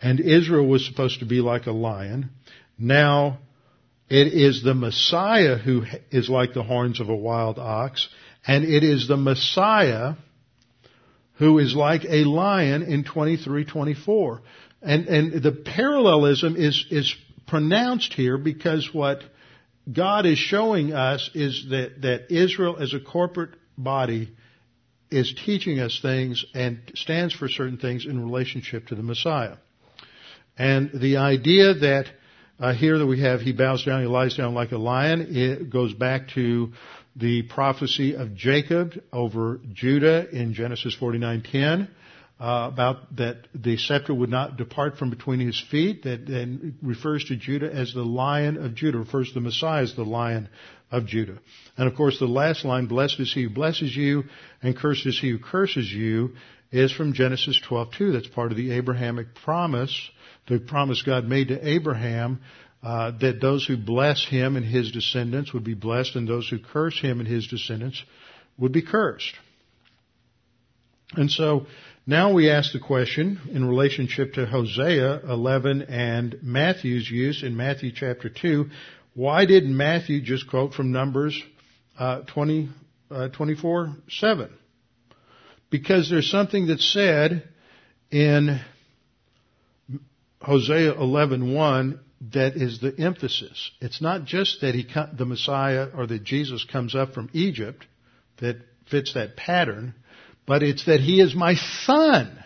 [0.02, 2.32] and Israel was supposed to be like a lion.
[2.80, 3.40] Now,
[4.10, 8.08] it is the Messiah who is like the horns of a wild ox,
[8.48, 10.14] and it is the Messiah
[11.42, 14.42] who is like a lion in 23:24.
[14.84, 17.16] And and the parallelism is is
[17.48, 19.24] pronounced here because what
[19.92, 24.30] God is showing us is that that Israel as a corporate body
[25.10, 29.56] is teaching us things and stands for certain things in relationship to the Messiah.
[30.60, 32.06] And the idea that
[32.60, 35.72] uh, here that we have he bows down, he lies down like a lion, it
[35.72, 36.74] goes back to
[37.16, 41.88] the prophecy of Jacob over Judah in Genesis 49:10
[42.40, 46.04] uh, about that the scepter would not depart from between his feet.
[46.04, 48.98] That then refers to Judah as the Lion of Judah.
[48.98, 50.50] Refers to the Messiah as the Lion
[50.90, 51.38] of Judah.
[51.78, 54.26] And of course, the last line, "Blessed is he who blesses you,
[54.64, 56.36] and cursed is he who curses you,"
[56.72, 58.12] is from Genesis 12:2.
[58.14, 60.10] That's part of the Abrahamic promise,
[60.48, 62.40] the promise God made to Abraham.
[62.84, 66.58] Uh, that those who bless him and his descendants would be blessed, and those who
[66.58, 68.04] curse him and his descendants
[68.58, 69.36] would be cursed.
[71.14, 71.68] And so
[72.08, 77.92] now we ask the question in relationship to Hosea 11 and Matthew's use in Matthew
[77.94, 78.70] chapter 2,
[79.14, 81.40] why didn't Matthew just quote from Numbers
[82.00, 82.70] uh, 20,
[83.12, 84.50] uh, 24, 7?
[85.70, 87.48] Because there's something that's said
[88.10, 88.60] in
[90.42, 92.00] Hosea 11:1
[92.30, 93.72] that is the emphasis.
[93.82, 97.86] It's not just that he the Messiah or that Jesus comes up from Egypt
[98.38, 98.58] that
[98.90, 99.96] fits that pattern,
[100.46, 102.44] but it's that he is my son.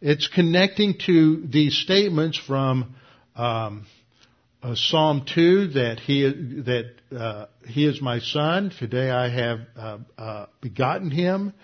[0.00, 2.94] It's connecting to these statements from
[3.34, 3.86] um,
[4.62, 8.72] uh, Psalm two that he that uh, he is my son.
[8.78, 11.54] Today I have uh, uh begotten him.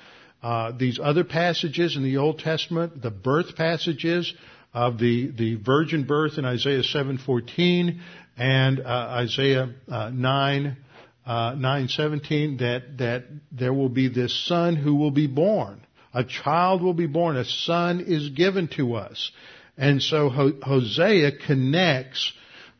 [0.42, 4.32] Uh, these other passages in the Old Testament, the birth passages
[4.76, 8.02] of the the virgin birth in Isaiah seven fourteen
[8.36, 10.76] and uh, Isaiah nine
[11.24, 15.80] uh, 9:17 that that there will be this son who will be born.
[16.12, 17.36] A child will be born.
[17.36, 19.32] A son is given to us.
[19.78, 22.32] And so Hosea connects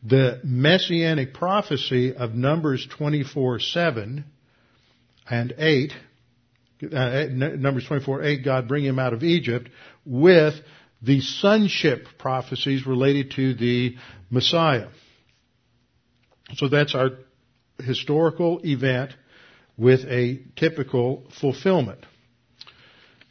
[0.03, 4.23] the messianic prophecy of Numbers 24:7
[5.31, 5.93] and 8
[6.83, 9.71] uh, Numbers 24, 8, God bring him out of Egypt
[10.05, 10.55] with
[11.07, 13.97] the sonship prophecies related to the
[14.29, 14.89] Messiah.
[16.55, 17.11] So that's our
[17.79, 19.13] historical event
[19.77, 22.05] with a typical fulfillment.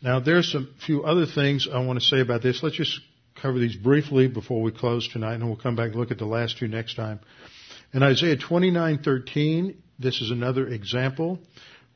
[0.01, 2.63] Now there's a few other things I want to say about this.
[2.63, 2.99] Let's just
[3.41, 6.25] cover these briefly before we close tonight and we'll come back and look at the
[6.25, 7.19] last two next time.
[7.93, 11.39] In Isaiah 29:13, this is another example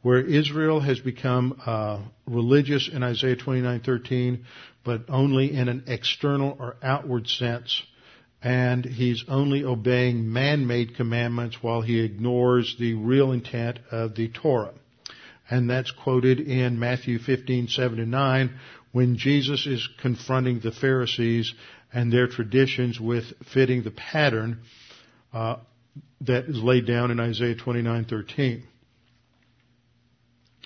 [0.01, 4.43] where Israel has become uh, religious in Isaiah 29:13,
[4.83, 7.83] but only in an external or outward sense
[8.41, 14.73] and he's only obeying man-made commandments while he ignores the real intent of the Torah.
[15.49, 18.59] And that's quoted in Matthew 15, 7 and 9
[18.91, 21.53] when Jesus is confronting the Pharisees
[21.91, 24.61] and their traditions with fitting the pattern
[25.33, 25.57] uh,
[26.21, 28.63] that is laid down in Isaiah 29:13.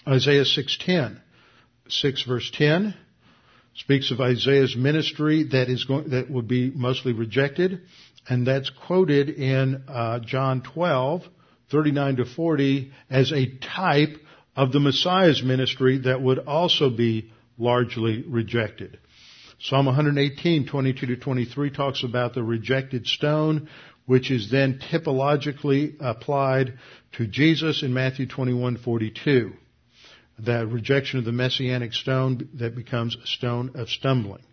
[0.07, 1.19] Isaiah 6:10,
[1.87, 2.93] 6 verse 10
[3.75, 7.81] speaks of Isaiah's ministry that is going, that would be mostly rejected,
[8.27, 11.23] and that's quoted in uh, John 12,
[11.71, 14.17] 39 to 40 as a type
[14.55, 18.99] of the Messiah's ministry that would also be largely rejected.
[19.59, 23.69] Psalm 118, 22 to 23 talks about the rejected stone,
[24.05, 26.77] which is then typologically applied
[27.13, 29.53] to Jesus in Matthew 21, 42
[30.39, 34.43] the rejection of the messianic stone that becomes a stone of stumbling.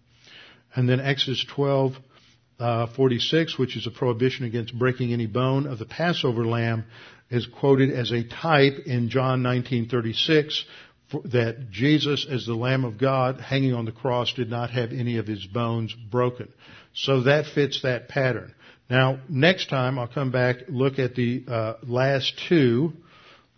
[0.74, 1.96] And then Exodus 12,
[2.58, 6.84] uh, 46, which is a prohibition against breaking any bone of the Passover lamb,
[7.30, 10.64] is quoted as a type in John 19:36
[11.24, 15.16] that Jesus, as the Lamb of God hanging on the cross, did not have any
[15.16, 16.48] of his bones broken.
[16.94, 18.54] So that fits that pattern.
[18.88, 22.92] Now, next time I'll come back look at the uh, last two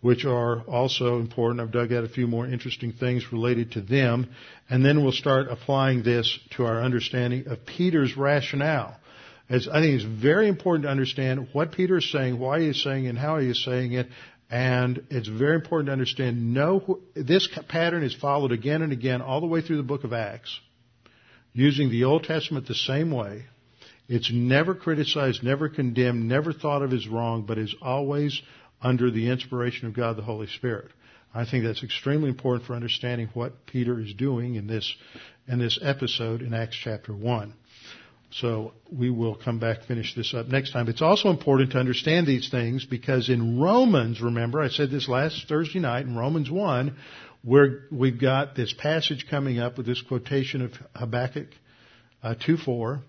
[0.03, 1.61] which are also important.
[1.61, 4.29] I've dug out a few more interesting things related to them.
[4.69, 8.97] And then we'll start applying this to our understanding of Peter's rationale.
[9.49, 12.83] As I think it's very important to understand what Peter is saying, why he is
[12.83, 14.07] saying it, and how he is saying it.
[14.51, 19.39] And it's very important to understand, no, this pattern is followed again and again all
[19.39, 20.59] the way through the book of Acts,
[21.53, 23.45] using the Old Testament the same way.
[24.09, 28.41] It's never criticized, never condemned, never thought of as wrong, but is always
[28.83, 30.91] under the inspiration of God the Holy Spirit.
[31.33, 34.93] I think that's extremely important for understanding what Peter is doing in this
[35.47, 37.53] in this episode in Acts chapter 1.
[38.31, 40.87] So we will come back, finish this up next time.
[40.89, 45.47] It's also important to understand these things because in Romans, remember, I said this last
[45.47, 46.95] Thursday night in Romans 1,
[47.43, 51.47] where we've got this passage coming up with this quotation of Habakkuk
[52.23, 53.01] uh, 2 4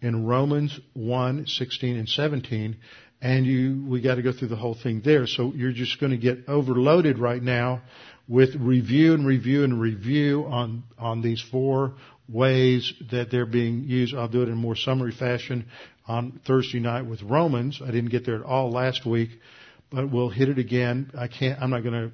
[0.00, 2.76] in Romans 1 16 and 17
[3.20, 5.26] and you we got to go through the whole thing there.
[5.26, 7.82] So you're just going to get overloaded right now
[8.28, 11.94] with review and review and review on on these four
[12.28, 14.14] ways that they're being used.
[14.14, 15.66] I'll do it in more summary fashion
[16.06, 17.80] on Thursday night with Romans.
[17.82, 19.30] I didn't get there at all last week,
[19.90, 21.10] but we'll hit it again.
[21.16, 21.60] I can't.
[21.60, 22.12] I'm not going to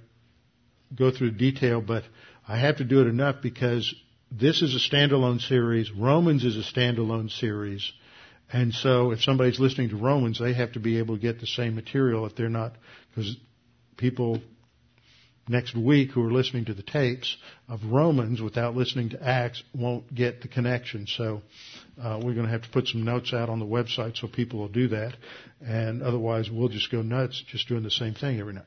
[0.95, 2.05] go through detail, but
[2.47, 3.93] I have to do it enough because
[4.31, 5.91] this is a standalone series.
[5.91, 7.93] Romans is a standalone series.
[8.53, 11.47] And so if somebody's listening to Romans, they have to be able to get the
[11.47, 12.75] same material if they're not,
[13.11, 13.37] because
[13.97, 14.41] people
[15.49, 17.37] next week who are listening to the tapes
[17.69, 21.07] of Romans without listening to Acts won't get the connection.
[21.07, 21.43] So
[22.03, 24.61] uh, we're going to have to put some notes out on the website so people
[24.61, 25.17] will do that.
[25.61, 28.65] And otherwise, we'll just go nuts just doing the same thing every night.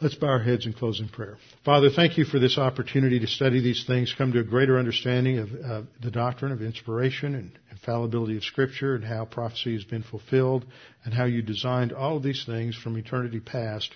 [0.00, 1.38] Let's bow our heads and close in prayer.
[1.64, 5.38] Father, thank you for this opportunity to study these things, come to a greater understanding
[5.38, 10.02] of uh, the doctrine of inspiration and infallibility of Scripture and how prophecy has been
[10.02, 10.66] fulfilled
[11.04, 13.94] and how you designed all of these things from eternity past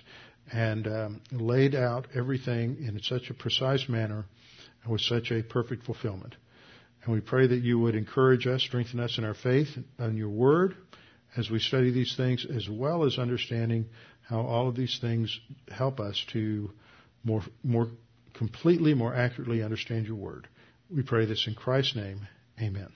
[0.53, 4.23] and um, laid out everything in such a precise manner
[4.83, 6.33] and with such a perfect fulfillment.
[7.03, 10.29] And we pray that you would encourage us, strengthen us in our faith and your
[10.29, 10.75] word
[11.35, 13.85] as we study these things, as well as understanding
[14.29, 15.39] how all of these things
[15.71, 16.69] help us to
[17.23, 17.87] more, more
[18.35, 20.47] completely, more accurately understand your word.
[20.93, 22.27] We pray this in Christ's name.
[22.61, 22.89] Amen.